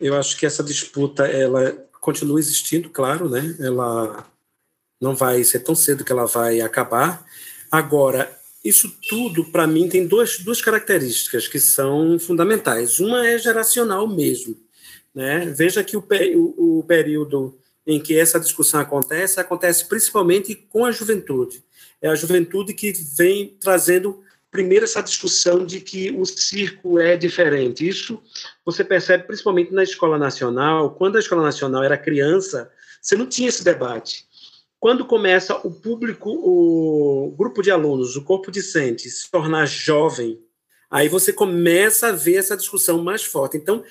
[0.00, 1.70] eu acho que essa disputa ela
[2.00, 3.54] continua existindo, claro, né?
[3.60, 4.26] Ela
[4.98, 7.22] não vai ser tão cedo que ela vai acabar.
[7.72, 8.30] Agora,
[8.62, 13.00] isso tudo, para mim, tem duas, duas características que são fundamentais.
[13.00, 14.54] Uma é geracional mesmo.
[15.14, 15.46] Né?
[15.56, 16.04] Veja que o,
[16.36, 21.64] o, o período em que essa discussão acontece, acontece principalmente com a juventude.
[22.02, 27.88] É a juventude que vem trazendo primeiro essa discussão de que o circo é diferente.
[27.88, 28.22] Isso
[28.66, 30.90] você percebe principalmente na escola nacional.
[30.90, 32.70] Quando a escola nacional era criança,
[33.00, 34.26] você não tinha esse debate.
[34.82, 40.40] Quando começa o público, o grupo de alunos, o corpo discente se tornar jovem,
[40.90, 43.56] aí você começa a ver essa discussão mais forte.
[43.56, 43.84] Então,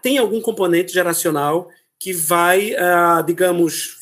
[0.00, 1.68] tem algum componente geracional
[1.98, 3.98] que vai, uh, digamos,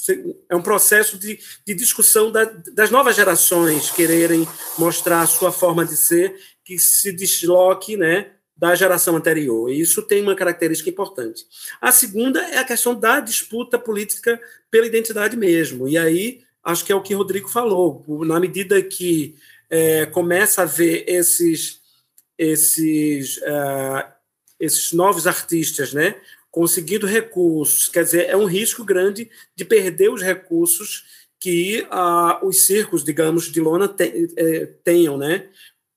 [0.48, 4.46] é um processo de, de discussão da, das novas gerações quererem
[4.78, 8.30] mostrar a sua forma de ser, que se desloque né,
[8.60, 9.70] da geração anterior.
[9.70, 11.46] E isso tem uma característica importante.
[11.80, 14.38] A segunda é a questão da disputa política
[14.70, 15.88] pela identidade mesmo.
[15.88, 18.04] E aí, acho que é o que o Rodrigo falou.
[18.26, 19.34] Na medida que
[19.70, 21.80] é, começa a ver esses,
[22.36, 24.12] esses, uh,
[24.60, 26.16] esses novos artistas, né?
[26.50, 27.88] conseguindo recursos.
[27.88, 31.04] Quer dizer, é um risco grande de perder os recursos
[31.38, 31.86] que
[32.42, 35.48] os circos, digamos, de lona te, é, tenham, né?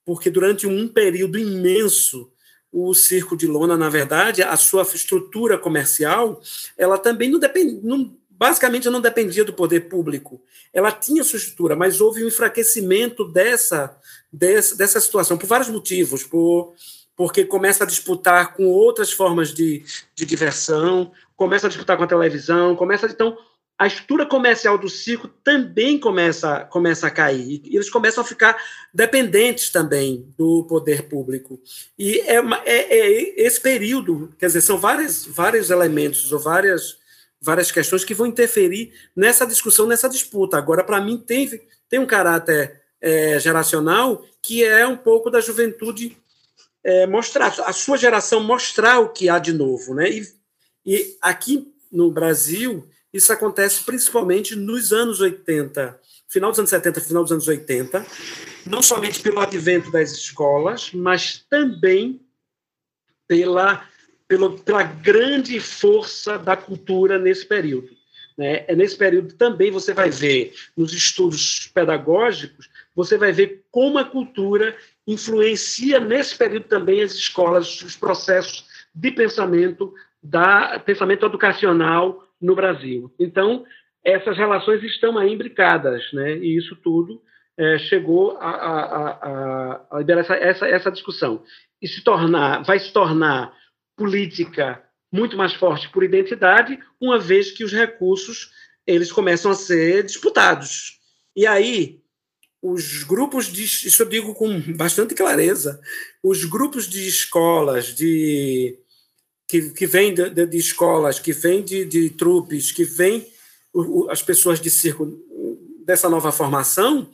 [0.05, 2.31] Porque durante um período imenso,
[2.73, 6.41] o circo de lona, na verdade, a sua estrutura comercial,
[6.75, 10.41] ela também não depende, não, basicamente não dependia do poder público.
[10.73, 13.95] Ela tinha sua estrutura, mas houve um enfraquecimento dessa,
[14.31, 16.73] dessa, dessa situação, por vários motivos, por
[17.15, 19.83] porque começa a disputar com outras formas de,
[20.15, 23.37] de diversão, começa a disputar com a televisão, começa então
[23.77, 27.61] a estrutura comercial do circo também começa, começa a cair.
[27.65, 28.55] E eles começam a ficar
[28.93, 31.59] dependentes também do poder público.
[31.97, 36.97] E é, é, é esse período, quer dizer, são vários, vários elementos ou várias,
[37.41, 40.57] várias questões que vão interferir nessa discussão, nessa disputa.
[40.57, 41.49] Agora, para mim, tem,
[41.89, 46.15] tem um caráter é, geracional que é um pouco da juventude
[46.83, 49.95] é, mostrar, a sua geração mostrar o que há de novo.
[49.95, 50.09] Né?
[50.09, 50.27] E,
[50.85, 57.23] e aqui no Brasil, isso acontece principalmente nos anos 80, final dos anos 70, final
[57.23, 58.05] dos anos 80,
[58.65, 62.19] não somente pelo advento das escolas, mas também
[63.27, 63.87] pela,
[64.27, 67.89] pela, pela grande força da cultura nesse período.
[68.37, 68.65] Né?
[68.67, 74.05] É nesse período também você vai ver, nos estudos pedagógicos, você vai ver como a
[74.05, 82.55] cultura influencia nesse período também as escolas, os processos de pensamento, da pensamento educacional no
[82.55, 83.13] Brasil.
[83.17, 83.65] Então,
[84.03, 86.37] essas relações estão aí imbricadas, né?
[86.37, 87.21] e isso tudo
[87.57, 91.43] é, chegou a, a, a, a liberar essa, essa, essa discussão.
[91.81, 93.53] E se tornar, vai se tornar
[93.95, 98.51] política muito mais forte por identidade, uma vez que os recursos
[98.85, 100.99] eles começam a ser disputados.
[101.35, 102.01] E aí,
[102.61, 103.63] os grupos de.
[103.63, 105.79] Isso eu digo com bastante clareza.
[106.21, 108.79] Os grupos de escolas, de
[109.53, 113.31] que, que vêm de, de, de, escolas, que vêm de, de trupes, que vêm
[114.09, 115.05] as pessoas de circo
[115.85, 117.07] dessa nova formação,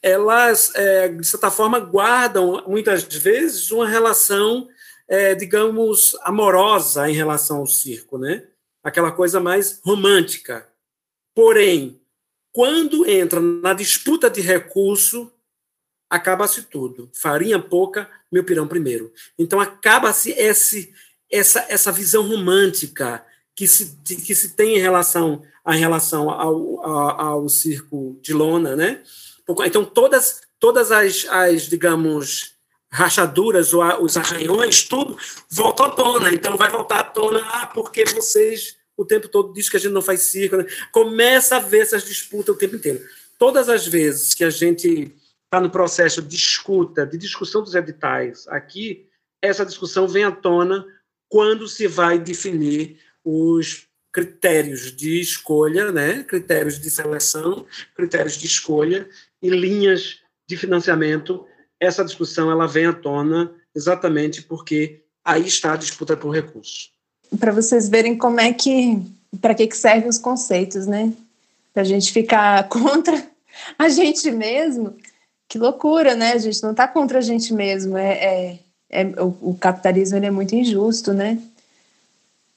[0.00, 4.70] elas, é, de certa forma, guardam, muitas vezes, uma relação,
[5.06, 8.42] é, digamos, amorosa em relação ao circo, né?
[8.82, 10.66] aquela coisa mais romântica.
[11.34, 12.00] Porém,
[12.54, 15.30] quando entra na disputa de recurso,
[16.08, 17.10] acaba-se tudo.
[17.12, 19.12] Farinha pouca, meu pirão primeiro.
[19.38, 20.94] Então acaba-se esse
[21.32, 23.24] essa essa visão romântica
[23.56, 28.76] que se que se tem em relação a relação ao, ao, ao circo de lona,
[28.76, 29.02] né?
[29.64, 32.52] Então todas todas as, as digamos
[32.90, 35.16] rachaduras ou os arranhões, tudo
[35.50, 36.32] volta à tona.
[36.32, 39.92] Então vai voltar à tona ah, porque vocês o tempo todo diz que a gente
[39.92, 40.56] não faz circo.
[40.56, 40.66] Né?
[40.92, 43.02] Começa a ver essas disputas o tempo inteiro.
[43.38, 45.12] Todas as vezes que a gente
[45.44, 49.08] está no processo de escuta, de discussão dos editais aqui,
[49.40, 50.86] essa discussão vem à tona
[51.32, 56.22] quando se vai definir os critérios de escolha, né?
[56.24, 57.64] critérios de seleção,
[57.96, 59.08] critérios de escolha
[59.40, 61.46] e linhas de financiamento.
[61.80, 66.92] Essa discussão ela vem à tona exatamente porque aí está a disputa por recursos
[67.38, 69.00] para vocês verem como é que,
[69.40, 71.12] para que, que servem os conceitos, né?
[71.72, 73.26] Para a gente ficar contra
[73.78, 74.96] a gente mesmo.
[75.48, 76.32] Que loucura, né?
[76.32, 77.96] A gente não está contra a gente mesmo.
[77.96, 78.58] É, é,
[78.92, 81.38] é o, o, capitalismo ele é muito injusto, né?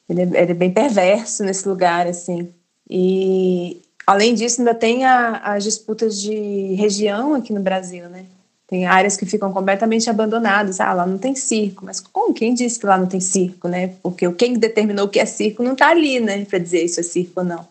[0.07, 2.53] Ele é, ele é, bem perverso nesse lugar, assim.
[2.89, 8.25] E, além disso, ainda tem a, as disputas de região aqui no Brasil, né?
[8.67, 10.79] Tem áreas que ficam completamente abandonadas.
[10.79, 11.85] Ah, lá não tem circo.
[11.85, 12.33] Mas como?
[12.33, 13.93] Quem disse que lá não tem circo, né?
[14.03, 16.43] Porque quem determinou que é circo não está ali, né?
[16.45, 17.67] Para dizer isso é circo ou não.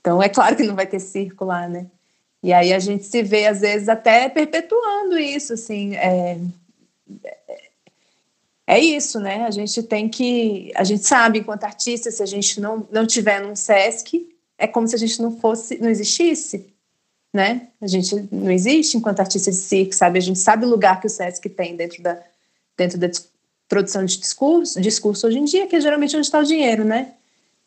[0.00, 1.86] Então, é claro que não vai ter circo lá, né?
[2.42, 5.96] E aí a gente se vê, às vezes, até perpetuando isso, assim.
[5.96, 6.38] É,
[8.68, 9.44] é isso, né?
[9.44, 10.72] A gente tem que...
[10.74, 14.86] A gente sabe, enquanto artista, se a gente não, não tiver num SESC, é como
[14.86, 15.78] se a gente não fosse...
[15.78, 16.72] Não existisse
[17.32, 17.68] né?
[17.80, 20.18] A gente não existe enquanto artista de circo, sabe?
[20.18, 22.18] A gente sabe o lugar que o SESC tem dentro da,
[22.76, 23.08] dentro da
[23.68, 27.12] produção de discurso, discurso hoje em dia, que é geralmente onde está o dinheiro, né?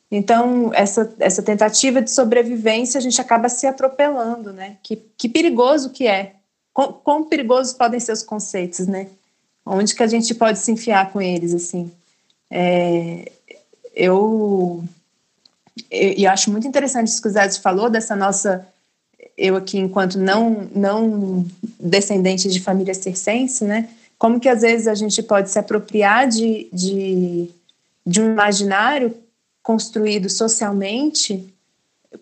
[0.10, 4.78] Então, essa, essa tentativa de sobrevivência, a gente acaba se atropelando, né?
[4.84, 6.36] Que, que perigoso que é.
[6.74, 9.08] Quão, quão perigosos podem ser os conceitos, né?
[9.66, 11.92] Onde que a gente pode se enfiar com eles, assim?
[12.50, 13.32] É,
[13.96, 14.84] eu,
[15.90, 18.68] eu, acho muito interessante isso que o Zé falou, dessa nossa...
[19.38, 21.46] Eu aqui, enquanto não, não
[21.80, 23.90] descendente de família circense, né?
[24.18, 27.50] Como que às vezes a gente pode se apropriar de, de,
[28.06, 29.16] de um imaginário
[29.64, 31.48] construído socialmente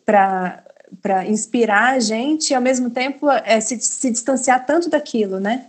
[0.05, 0.63] para
[1.01, 5.67] para inspirar a gente e ao mesmo tempo é, se, se distanciar tanto daquilo, né?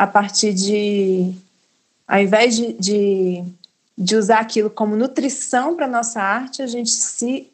[0.00, 1.34] A partir de,
[2.08, 3.44] ao invés de, de,
[3.98, 7.48] de usar aquilo como nutrição para nossa arte, a gente se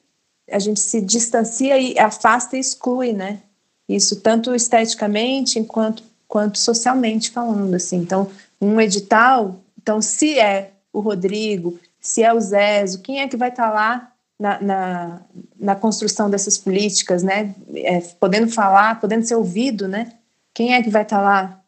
[0.49, 3.41] a gente se distancia e afasta e exclui, né?
[3.89, 7.97] Isso tanto esteticamente quanto quanto socialmente falando, assim.
[7.97, 8.31] Então,
[8.61, 13.49] um edital, então se é o Rodrigo, se é o Zezo, quem é que vai
[13.49, 15.21] estar tá lá na, na,
[15.59, 17.53] na, construção dessas políticas, né?
[17.75, 20.13] É, podendo falar, podendo ser ouvido, né?
[20.55, 21.66] Quem é que vai estar tá lá?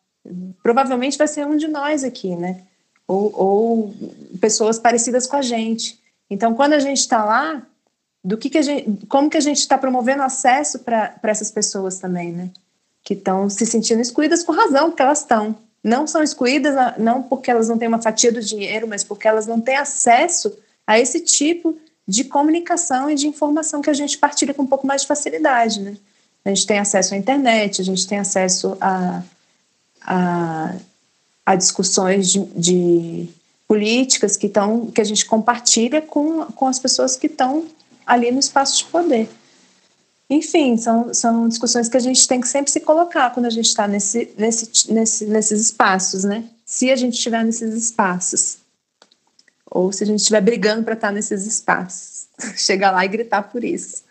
[0.63, 2.63] Provavelmente vai ser um de nós aqui, né?
[3.07, 3.95] Ou, ou
[4.41, 5.99] pessoas parecidas com a gente.
[6.31, 7.63] Então, quando a gente está lá,
[8.23, 11.99] do que, que a gente, como que a gente está promovendo acesso para essas pessoas
[11.99, 12.51] também, né?
[13.03, 17.51] Que estão se sentindo excluídas por razão, porque elas estão não são excluídas não porque
[17.51, 20.53] elas não têm uma fatia do dinheiro, mas porque elas não têm acesso
[20.87, 24.87] a esse tipo de comunicação e de informação que a gente partilha com um pouco
[24.87, 25.97] mais de facilidade, né?
[26.45, 29.23] A gente tem acesso à internet, a gente tem acesso a,
[30.03, 30.75] a,
[31.45, 33.29] a discussões de, de
[33.67, 37.67] políticas que, tão, que a gente compartilha com, com as pessoas que estão
[38.07, 39.29] ali no espaço de poder.
[40.31, 43.67] Enfim, são, são discussões que a gente tem que sempre se colocar quando a gente
[43.67, 46.45] está nesse, nesse, nesse, nesses espaços, né?
[46.65, 48.59] Se a gente estiver nesses espaços.
[49.71, 52.27] Ou se a gente estiver brigando para estar tá nesses espaços.
[52.57, 54.05] Chegar lá e gritar por isso.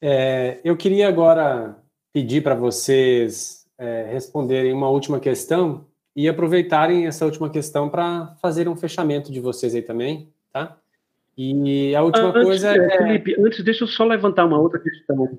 [0.00, 1.76] É, eu queria agora
[2.12, 8.68] pedir para vocês é, responderem uma última questão e aproveitarem essa última questão para fazer
[8.68, 10.76] um fechamento de vocês aí também, tá?
[11.36, 12.98] E a última antes, coisa é.
[12.98, 15.38] Felipe, antes, deixa eu só levantar uma outra questão.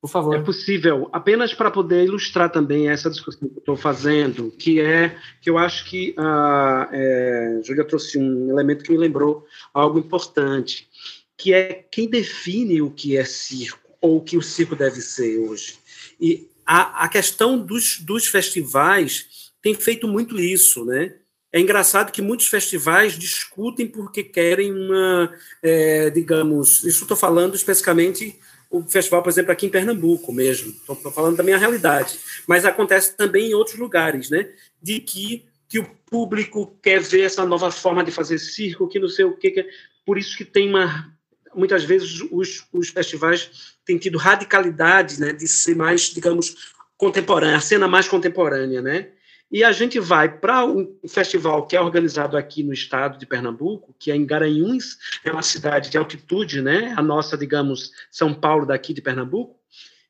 [0.00, 0.36] Por favor.
[0.36, 5.16] É possível, apenas para poder ilustrar também essa discussão que eu estou fazendo, que é
[5.42, 10.88] que eu acho que a é, Júlia trouxe um elemento que me lembrou algo importante,
[11.36, 15.38] que é quem define o que é circo, ou o que o circo deve ser
[15.38, 15.78] hoje.
[16.20, 21.14] E a, a questão dos, dos festivais tem feito muito isso, né?
[21.52, 28.38] É engraçado que muitos festivais discutem porque querem uma, é, digamos, isso estou falando especificamente
[28.68, 33.16] o festival, por exemplo, aqui em Pernambuco mesmo, estou falando da minha realidade, mas acontece
[33.16, 34.50] também em outros lugares, né?
[34.82, 39.08] De que, que o público quer ver essa nova forma de fazer circo, que não
[39.08, 39.68] sei o que, que é,
[40.04, 41.15] por isso que tem uma
[41.56, 47.60] muitas vezes os, os festivais têm tido radicalidade, né, de ser mais, digamos, contemporânea, a
[47.60, 49.08] cena mais contemporânea, né?
[49.50, 53.94] E a gente vai para um festival que é organizado aqui no estado de Pernambuco,
[53.98, 56.92] que é em Garanhuns, é uma cidade de altitude, né?
[56.96, 59.56] A nossa, digamos, São Paulo daqui de Pernambuco.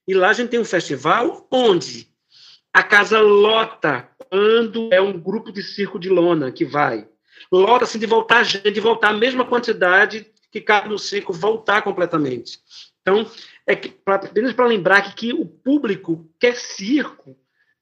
[0.09, 2.09] E lá a gente tem um festival onde
[2.73, 7.07] a casa lota quando é um grupo de circo de lona que vai.
[7.53, 10.27] Lota assim de voltar gente, de voltar a mesma quantidade
[10.57, 12.59] que cabe no circo, voltar completamente.
[13.03, 13.31] Então,
[13.67, 17.37] é que, apenas para lembrar que, que o público quer circo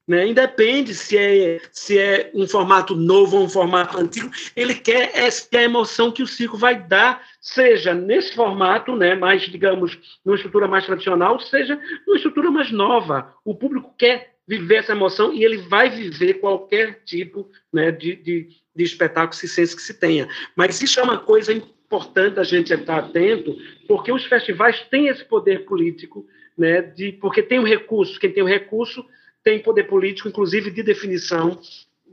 [0.07, 0.27] né?
[0.27, 5.59] Independe se é, se é um formato novo ou um formato antigo, ele quer é,
[5.59, 10.69] a emoção que o circo vai dar, seja nesse formato, né, mais, digamos, numa estrutura
[10.69, 13.33] mais tradicional, seja numa estrutura mais nova.
[13.43, 18.49] O público quer viver essa emoção e ele vai viver qualquer tipo né, de, de,
[18.77, 20.29] de espetáculo sense que se tenha.
[20.55, 21.51] Mas isso é uma coisa
[21.95, 26.27] importante a gente estar atento, porque os festivais têm esse poder político,
[26.59, 29.05] né, de, porque tem o um recurso, quem tem o um recurso
[29.43, 31.59] tem poder político, inclusive de definição,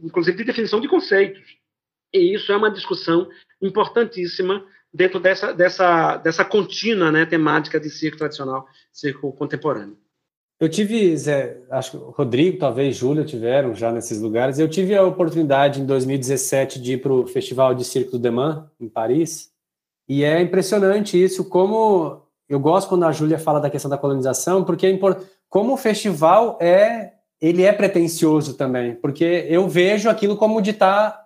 [0.04, 1.42] inclusive de definição de conceitos.
[2.14, 3.30] E isso é uma discussão
[3.62, 9.98] importantíssima dentro dessa, dessa, dessa contínua né, temática de circo tradicional, circo contemporâneo.
[10.60, 14.60] Eu tive, Zé, acho que o Rodrigo, talvez Júlia tiveram já nesses lugares.
[14.60, 18.70] Eu tive a oportunidade em 2017 de ir para o Festival de Circo do Deman,
[18.80, 19.51] em Paris,
[20.12, 24.62] e é impressionante isso, como eu gosto quando a Júlia fala da questão da colonização,
[24.62, 25.00] porque é
[25.48, 31.18] como o festival é ele é pretencioso também, porque eu vejo aquilo como ditar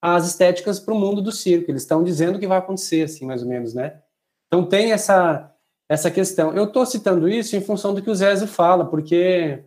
[0.00, 1.70] as estéticas para o mundo do circo.
[1.70, 4.00] Eles estão dizendo o que vai acontecer, assim, mais ou menos, né?
[4.46, 5.54] Então tem essa
[5.86, 6.54] essa questão.
[6.54, 9.62] Eu estou citando isso em função do que o Zézio fala, porque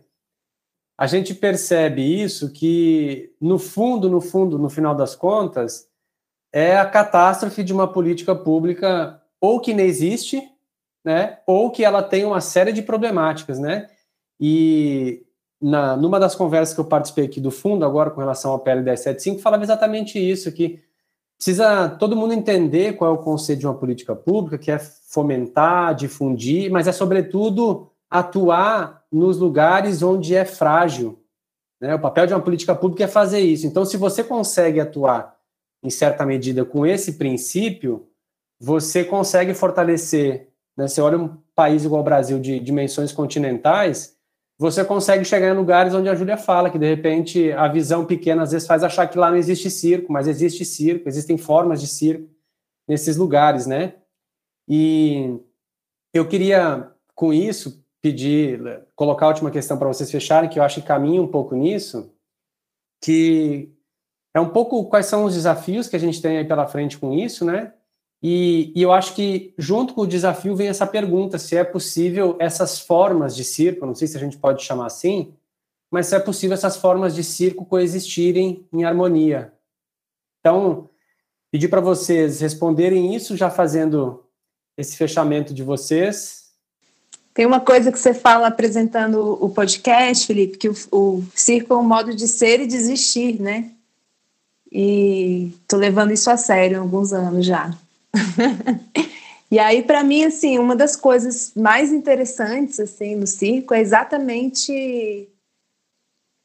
[0.98, 5.88] a gente percebe isso que no fundo, no fundo, no final das contas,
[6.54, 10.40] é a catástrofe de uma política pública ou que não existe,
[11.04, 13.90] né, ou que ela tem uma série de problemáticas, né?
[14.40, 15.26] E
[15.60, 18.82] na, numa das conversas que eu participei aqui do fundo, agora com relação ao PL
[18.82, 20.80] 1075, falava exatamente isso, que
[21.36, 25.92] precisa todo mundo entender qual é o conceito de uma política pública, que é fomentar,
[25.92, 31.18] difundir, mas é sobretudo atuar nos lugares onde é frágil.
[31.80, 31.96] Né?
[31.96, 33.66] O papel de uma política pública é fazer isso.
[33.66, 35.33] Então, se você consegue atuar
[35.84, 38.08] em certa medida com esse princípio,
[38.58, 40.48] você consegue fortalecer.
[40.76, 40.88] Né?
[40.88, 44.16] Você olha um país igual o Brasil de dimensões continentais,
[44.58, 48.44] você consegue chegar em lugares onde a Júlia fala que de repente a visão pequena
[48.44, 51.88] às vezes faz achar que lá não existe circo, mas existe circo, existem formas de
[51.88, 52.28] circo
[52.88, 53.94] nesses lugares, né?
[54.68, 55.38] E
[56.14, 60.80] eu queria, com isso, pedir, colocar a última questão para vocês fecharem, que eu acho
[60.80, 62.14] que caminha um pouco nisso,
[63.02, 63.73] que
[64.34, 67.12] é um pouco quais são os desafios que a gente tem aí pela frente com
[67.12, 67.72] isso, né?
[68.20, 72.36] E, e, eu acho que junto com o desafio vem essa pergunta se é possível
[72.40, 75.34] essas formas de circo, não sei se a gente pode chamar assim,
[75.90, 79.52] mas se é possível essas formas de circo coexistirem em harmonia.
[80.40, 80.88] Então,
[81.52, 84.24] pedir para vocês responderem isso já fazendo
[84.76, 86.44] esse fechamento de vocês.
[87.34, 91.76] Tem uma coisa que você fala apresentando o podcast, Felipe, que o, o circo é
[91.76, 93.70] um modo de ser e de existir, né?
[94.76, 97.70] E tô levando isso a sério há alguns anos já.
[99.48, 105.28] e aí, para mim, assim, uma das coisas mais interessantes assim no circo é exatamente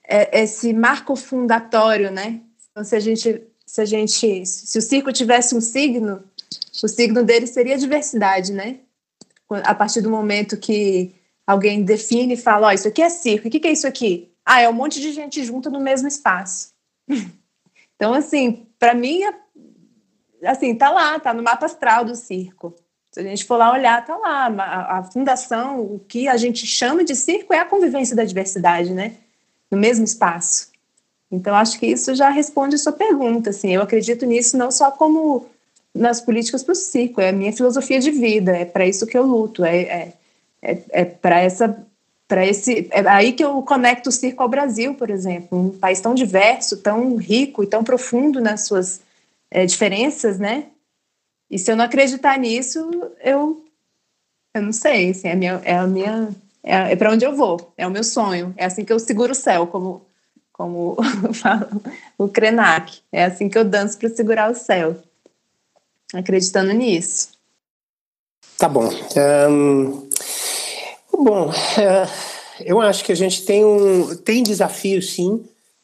[0.08, 2.40] é, esse marco fundatório, né?
[2.70, 6.24] Então, se a gente, se a gente, se o circo tivesse um signo,
[6.84, 8.78] o signo dele seria diversidade, né?
[9.64, 11.16] A partir do momento que
[11.48, 13.88] alguém define e fala, ó, oh, isso aqui é circo, o que, que é isso
[13.88, 14.32] aqui?
[14.46, 16.70] Ah, é um monte de gente junta no mesmo espaço.
[18.00, 19.24] então, assim, para mim,
[20.46, 22.74] assim, tá lá, tá no mapa astral do circo.
[23.12, 24.46] Se a gente for lá olhar, tá lá.
[24.48, 28.94] A, a, fundação, o que a gente chama de circo é a convivência da diversidade,
[28.94, 29.16] né?
[29.70, 30.70] No mesmo espaço.
[31.30, 33.50] Então, acho que isso já responde a sua pergunta.
[33.50, 35.48] Assim, eu acredito nisso não só como
[35.94, 39.18] nas políticas para o circo, é a minha filosofia de vida, é para isso que
[39.18, 40.14] eu luto, é, é,
[40.62, 41.86] é, é para essa
[42.30, 46.00] para esse é aí que eu conecto o circo ao Brasil, por exemplo, um país
[46.00, 49.02] tão diverso, tão rico e tão profundo nas suas
[49.50, 50.68] é, diferenças, né?
[51.50, 52.80] E se eu não acreditar nisso,
[53.24, 53.66] eu
[54.54, 56.30] eu não sei, assim, é a minha é a minha
[56.64, 59.32] é, é para onde eu vou, é o meu sonho, é assim que eu seguro
[59.32, 60.06] o céu, como
[60.54, 60.98] como
[62.16, 64.96] o Krenak, é assim que eu danço para segurar o céu
[66.14, 67.30] acreditando nisso.
[68.58, 68.90] Tá bom.
[69.50, 70.09] Um,
[71.24, 72.10] bom, uh,
[72.62, 75.44] eu acho que a gente tem um tem desafios sim,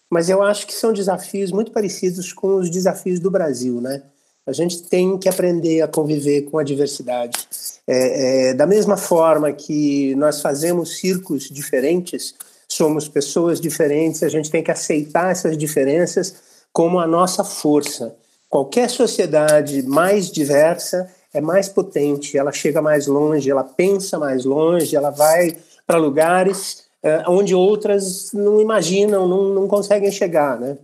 [0.10, 4.04] mas eu acho que são desafios muito parecidos com os desafios do Brasil, né?
[4.48, 7.48] A gente tem que aprender a conviver com a diversidade.
[7.88, 12.36] É, é, da mesma forma que nós fazemos circos diferentes,
[12.68, 16.36] somos pessoas diferentes, a gente tem que aceitar essas diferenças
[16.72, 18.16] como a nossa força
[18.56, 24.96] qualquer sociedade mais diversa é mais potente, ela chega mais longe, ela pensa mais longe,
[24.96, 30.78] ela vai para lugares uh, onde outras não imaginam, não, não conseguem chegar, né?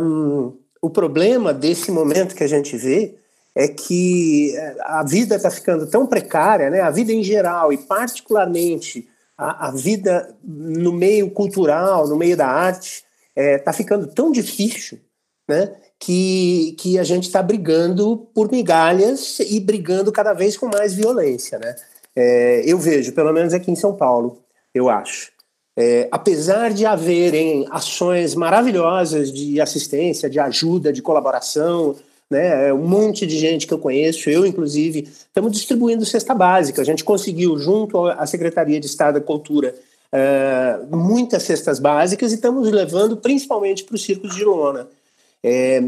[0.00, 3.16] Um, o problema desse momento que a gente vê
[3.54, 6.80] é que eh, a vida está ficando tão precária, né?
[6.80, 12.46] A vida em geral e particularmente a, a vida no meio cultural, no meio da
[12.46, 13.02] arte,
[13.34, 15.00] está eh, é, ficando tão difícil,
[15.48, 15.72] né?
[15.98, 21.58] que, que a gente está brigando por migalhas e brigando cada vez com mais violência.
[21.58, 21.74] Né?
[22.14, 24.42] É, eu vejo, pelo menos aqui em São Paulo,
[24.74, 25.32] eu acho.
[25.76, 31.94] É, apesar de haverem ações maravilhosas de assistência, de ajuda, de colaboração,
[32.28, 36.82] né, é, um monte de gente que eu conheço, eu inclusive, estamos distribuindo cesta básica.
[36.82, 39.74] A gente conseguiu, junto à Secretaria de Estado da Cultura,
[40.12, 44.88] uh, muitas cestas básicas e estamos levando principalmente para os circos de lona
[45.42, 45.80] é,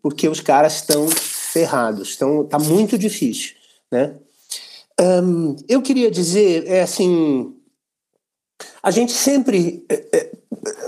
[0.00, 3.54] porque os caras estão ferrados, estão, tá muito difícil,
[3.90, 4.14] né?
[5.00, 7.54] Um, eu queria dizer, é assim,
[8.82, 10.30] a gente sempre é, é,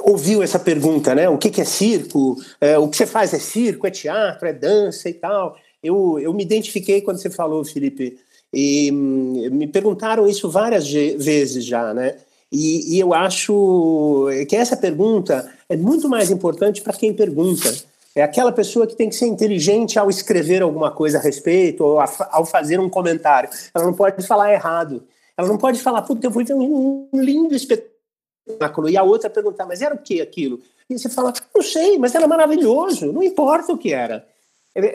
[0.03, 1.29] ouviu essa pergunta, né?
[1.29, 2.37] O que, que é circo?
[2.61, 5.57] É, o que você faz é circo, é teatro, é dança e tal.
[5.83, 8.19] Eu, eu me identifiquei quando você falou, Felipe,
[8.53, 12.17] e hum, me perguntaram isso várias vezes já, né?
[12.53, 17.75] E, e eu acho que essa pergunta é muito mais importante para quem pergunta.
[18.15, 22.01] É aquela pessoa que tem que ser inteligente ao escrever alguma coisa a respeito ou
[22.01, 23.51] a, ao fazer um comentário.
[23.75, 25.05] Ela não pode falar errado.
[25.37, 28.89] Ela não pode falar, puta, eu fui ver um, lindo espetáculo.
[28.89, 30.61] E a outra perguntar, mas era o que aquilo?
[30.89, 34.27] E você fala, não sei, mas era maravilhoso, não importa o que era.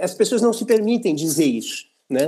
[0.01, 2.27] as pessoas não se permitem dizer isso, né?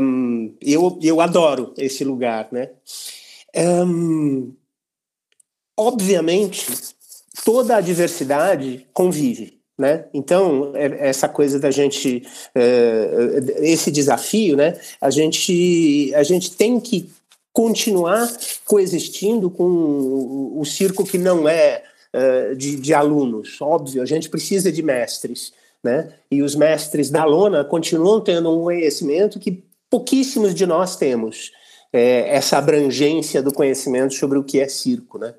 [0.00, 2.70] Um, eu, eu adoro esse lugar, né?
[3.54, 4.54] Um,
[5.76, 6.66] obviamente,
[7.44, 10.06] toda a diversidade convive, né?
[10.12, 12.22] Então, é, essa coisa da gente,
[12.54, 14.78] é, esse desafio, né?
[15.00, 17.10] A gente, a gente tem que
[17.52, 18.30] continuar
[18.64, 19.64] coexistindo com
[20.58, 21.82] o, circo que não é
[22.56, 23.60] de, de, alunos.
[23.60, 25.52] Óbvio, a gente precisa de mestres,
[25.82, 26.08] né?
[26.30, 31.52] E os mestres da lona continuam tendo um conhecimento que pouquíssimos de nós temos.
[31.92, 35.34] É, essa abrangência do conhecimento sobre o que é circo, né?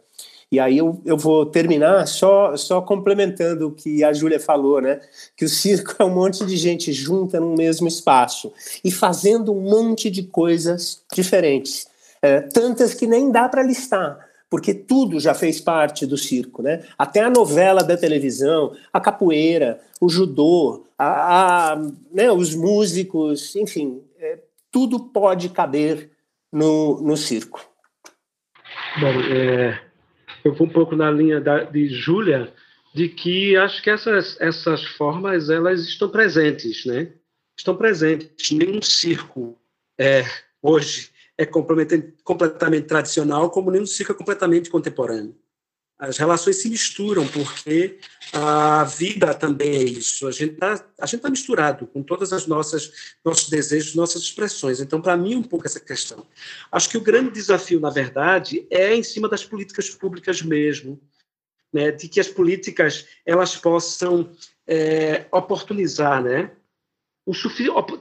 [0.51, 5.01] E aí eu, eu vou terminar só, só complementando o que a Júlia falou, né?
[5.35, 9.61] Que o circo é um monte de gente junta no mesmo espaço e fazendo um
[9.61, 11.87] monte de coisas diferentes
[12.21, 16.83] é, tantas que nem dá para listar, porque tudo já fez parte do circo, né?
[16.97, 21.75] Até a novela da televisão, a capoeira, o judô, a, a
[22.11, 24.39] né, os músicos, enfim, é,
[24.71, 26.11] tudo pode caber
[26.51, 27.61] no, no circo.
[28.99, 29.79] Bom, é,
[30.47, 32.53] eu vou um pouco na linha da, de Júlia,
[32.93, 37.11] de que acho que essas, essas formas elas estão presentes, né?
[37.57, 38.51] Estão presentes.
[38.51, 39.57] Nenhum circo
[39.97, 40.23] é,
[40.61, 45.35] hoje é completamente, tradicional, como nenhum circo é completamente contemporâneo.
[45.99, 47.97] As relações se misturam, porque
[48.31, 50.27] a vida também é isso.
[50.27, 54.79] A gente está tá misturado com todas as nossas nossos desejos, nossas expressões.
[54.79, 56.23] Então, para mim, um pouco essa questão.
[56.71, 61.01] Acho que o grande desafio, na verdade, é em cima das políticas públicas mesmo,
[61.73, 64.31] né, de que as políticas elas possam
[64.67, 66.51] é, oportunizar, né,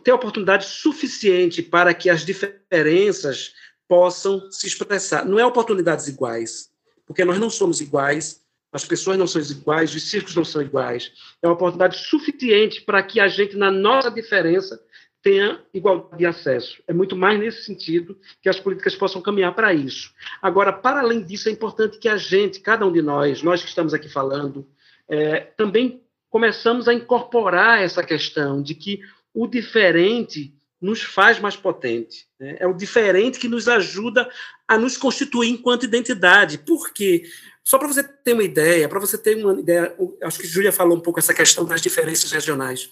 [0.04, 3.54] ter oportunidade suficiente para que as diferenças
[3.88, 5.24] possam se expressar.
[5.24, 6.70] Não é oportunidades iguais,
[7.06, 11.12] porque nós não somos iguais, as pessoas não são iguais, os circos não são iguais.
[11.40, 14.78] É uma oportunidade suficiente para que a gente, na nossa diferença,
[15.22, 16.82] tenha igualdade de acesso.
[16.86, 20.12] É muito mais nesse sentido que as políticas possam caminhar para isso.
[20.42, 23.68] Agora, para além disso, é importante que a gente, cada um de nós, nós que
[23.68, 24.68] estamos aqui falando,
[25.08, 29.00] é, também começamos a incorporar essa questão de que
[29.32, 32.26] o diferente nos faz mais potente.
[32.38, 32.56] Né?
[32.60, 34.30] É o diferente que nos ajuda
[34.68, 36.58] a nos constituir enquanto identidade.
[36.58, 37.28] Por quê?
[37.62, 40.96] Só para você ter uma ideia, para você ter uma ideia, acho que Júlia falou
[40.96, 42.90] um pouco essa questão das diferenças regionais.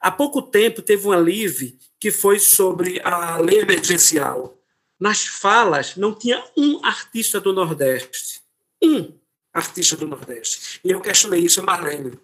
[0.00, 4.58] Há pouco tempo teve uma live que foi sobre a lei emergencial.
[4.98, 8.40] Nas falas não tinha um artista do Nordeste.
[8.82, 9.12] Um
[9.52, 10.80] artista do Nordeste.
[10.84, 12.18] E eu questionei isso, Marlene.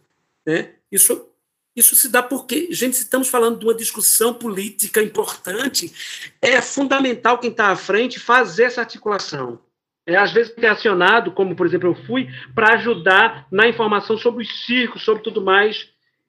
[0.44, 0.74] Né?
[0.90, 1.28] Isso
[1.76, 5.92] isso se dá porque, gente, estamos falando de uma discussão política importante,
[6.40, 9.60] é fundamental quem está à frente fazer essa articulação.
[10.06, 14.44] É, às vezes é acionado, como por exemplo eu fui, para ajudar na informação sobre
[14.44, 15.88] os circos, sobre tudo mais.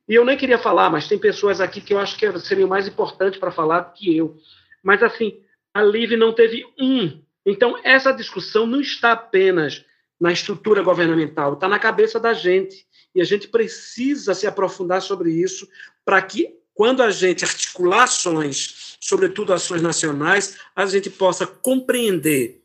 [0.10, 2.88] E eu nem queria falar, mas tem pessoas aqui que eu acho que seriam mais
[2.88, 4.36] importantes para falar do que eu.
[4.84, 5.40] Mas assim,
[5.74, 7.22] a Live não teve um.
[7.46, 9.86] Então, essa discussão não está apenas
[10.20, 12.87] na estrutura governamental, está na cabeça da gente
[13.18, 15.68] e a gente precisa se aprofundar sobre isso
[16.06, 22.62] para que, quando a gente articular ações, sobretudo ações nacionais, a gente possa compreender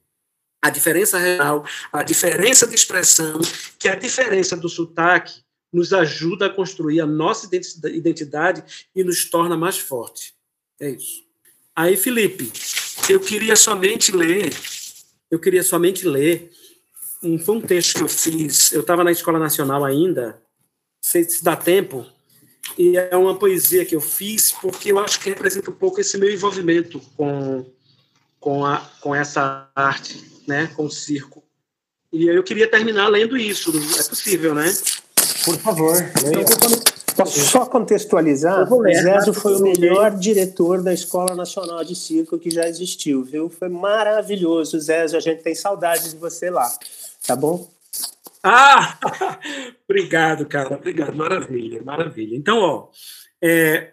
[0.60, 3.40] a diferença real, a diferença de expressão,
[3.78, 5.40] que a diferença do sotaque
[5.72, 7.48] nos ajuda a construir a nossa
[7.86, 8.62] identidade
[8.94, 10.34] e nos torna mais forte.
[10.78, 11.24] É isso.
[11.74, 12.52] Aí, Felipe,
[13.08, 14.52] eu queria somente ler,
[15.30, 16.50] eu queria somente ler
[17.44, 20.40] foi um texto que eu fiz, eu estava na Escola Nacional ainda,
[21.00, 22.04] sei se dá tempo,
[22.76, 26.18] e é uma poesia que eu fiz porque eu acho que representa um pouco esse
[26.18, 27.64] meu envolvimento com,
[28.40, 31.42] com, a, com essa arte, né, com o circo.
[32.12, 34.72] E eu queria terminar lendo isso, é possível, né?
[35.44, 35.96] Por favor.
[37.16, 38.72] Posso só contextualizar?
[38.72, 43.48] O Zézo foi o melhor diretor da Escola Nacional de Circo que já existiu, viu?
[43.48, 45.16] Foi maravilhoso, Zézo.
[45.16, 46.70] A gente tem saudades de você lá.
[47.26, 47.70] Tá bom?
[48.42, 48.98] Ah!
[49.88, 50.74] Obrigado, cara.
[50.74, 51.14] Obrigado.
[51.14, 52.36] Maravilha, maravilha.
[52.36, 52.88] Então, ó,
[53.42, 53.92] é,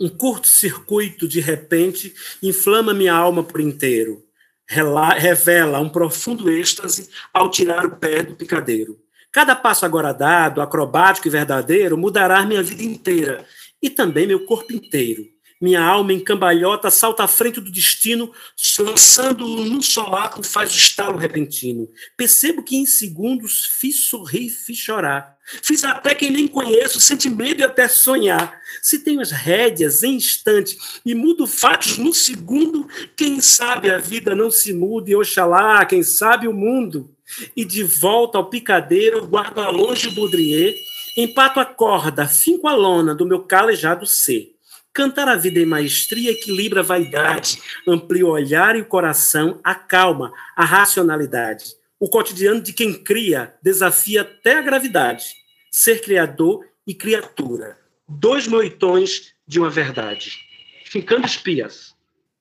[0.00, 4.24] um curto-circuito de repente inflama minha alma por inteiro.
[4.68, 8.98] Revela um profundo êxtase ao tirar o pé do picadeiro.
[9.30, 13.46] Cada passo agora dado, acrobático e verdadeiro, mudará minha vida inteira
[13.82, 15.35] e também meu corpo inteiro.
[15.60, 18.30] Minha alma em cambalhota salta à frente do destino,
[18.78, 21.88] lançando num solapo faz o estalo repentino.
[22.16, 25.36] Percebo que em segundos fiz sorrir, fiz chorar.
[25.62, 28.60] Fiz até quem nem conheço, sente medo e até sonhar.
[28.82, 34.34] Se tenho as rédeas em instante e mudo fatos no segundo, quem sabe a vida
[34.34, 37.14] não se mude, oxalá, quem sabe o mundo.
[37.56, 40.76] E de volta ao picadeiro, guardo a longe o Baudrier,
[41.16, 44.55] Empato a corda, finco a lona do meu calejado ser.
[44.96, 50.32] Cantar a vida em maestria equilibra a vaidade, amplia o olhar e o coração, acalma
[50.56, 51.74] a racionalidade.
[52.00, 55.26] O cotidiano de quem cria desafia até a gravidade.
[55.70, 57.76] Ser criador e criatura.
[58.08, 60.38] Dois moitões de uma verdade.
[60.86, 61.94] Ficando espias.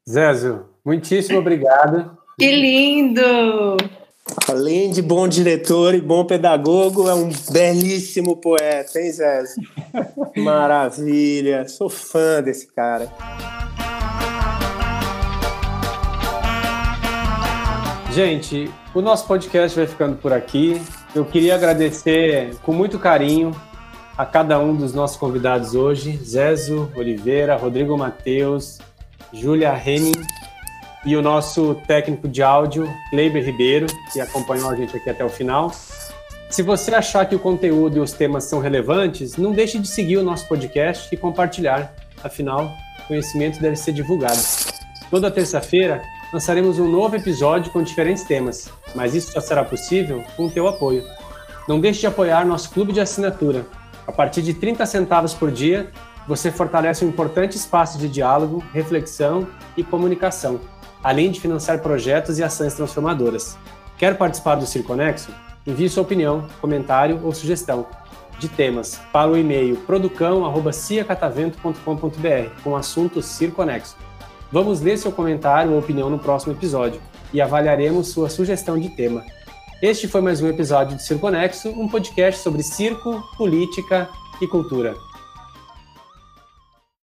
[0.10, 2.18] Zézio, muitíssimo obrigado.
[2.40, 3.76] Que lindo!
[4.48, 9.44] Além de bom diretor e bom pedagogo, é um belíssimo poeta, hein, Zé?
[10.36, 13.08] Maravilha, sou fã desse cara.
[18.12, 20.82] Gente, o nosso podcast vai ficando por aqui.
[21.14, 23.52] Eu queria agradecer com muito carinho
[24.18, 28.80] a cada um dos nossos convidados hoje: Zezo Oliveira, Rodrigo Mateus,
[29.32, 30.26] Júlia Henning
[31.06, 35.30] e o nosso técnico de áudio, Kleiber Ribeiro, que acompanhou a gente aqui até o
[35.30, 35.72] final.
[36.50, 40.18] Se você achar que o conteúdo e os temas são relevantes, não deixe de seguir
[40.18, 41.94] o nosso podcast e compartilhar.
[42.24, 42.72] Afinal,
[43.08, 44.40] conhecimento deve ser divulgado.
[45.12, 46.02] Toda terça-feira
[46.34, 50.68] lançaremos um novo episódio com diferentes temas, mas isso só será possível com o teu
[50.68, 51.04] apoio.
[51.68, 53.66] Não deixe de apoiar nosso clube de assinatura.
[54.08, 55.92] A partir de 30 centavos por dia,
[56.28, 59.48] você fortalece um importante espaço de diálogo, reflexão
[59.78, 60.60] e comunicação
[61.06, 63.56] além de financiar projetos e ações transformadoras.
[63.96, 65.32] Quer participar do Circonexo?
[65.68, 67.86] Envie sua opinião, comentário ou sugestão
[68.40, 73.96] de temas para o e-mail producão@ciacatavento.com.br com o assunto Circonexo.
[74.52, 77.00] Vamos ler seu comentário ou opinião no próximo episódio
[77.32, 79.24] e avaliaremos sua sugestão de tema.
[79.84, 84.10] Este foi mais um episódio de Circonexo, um podcast sobre circo, política
[84.42, 84.96] e cultura.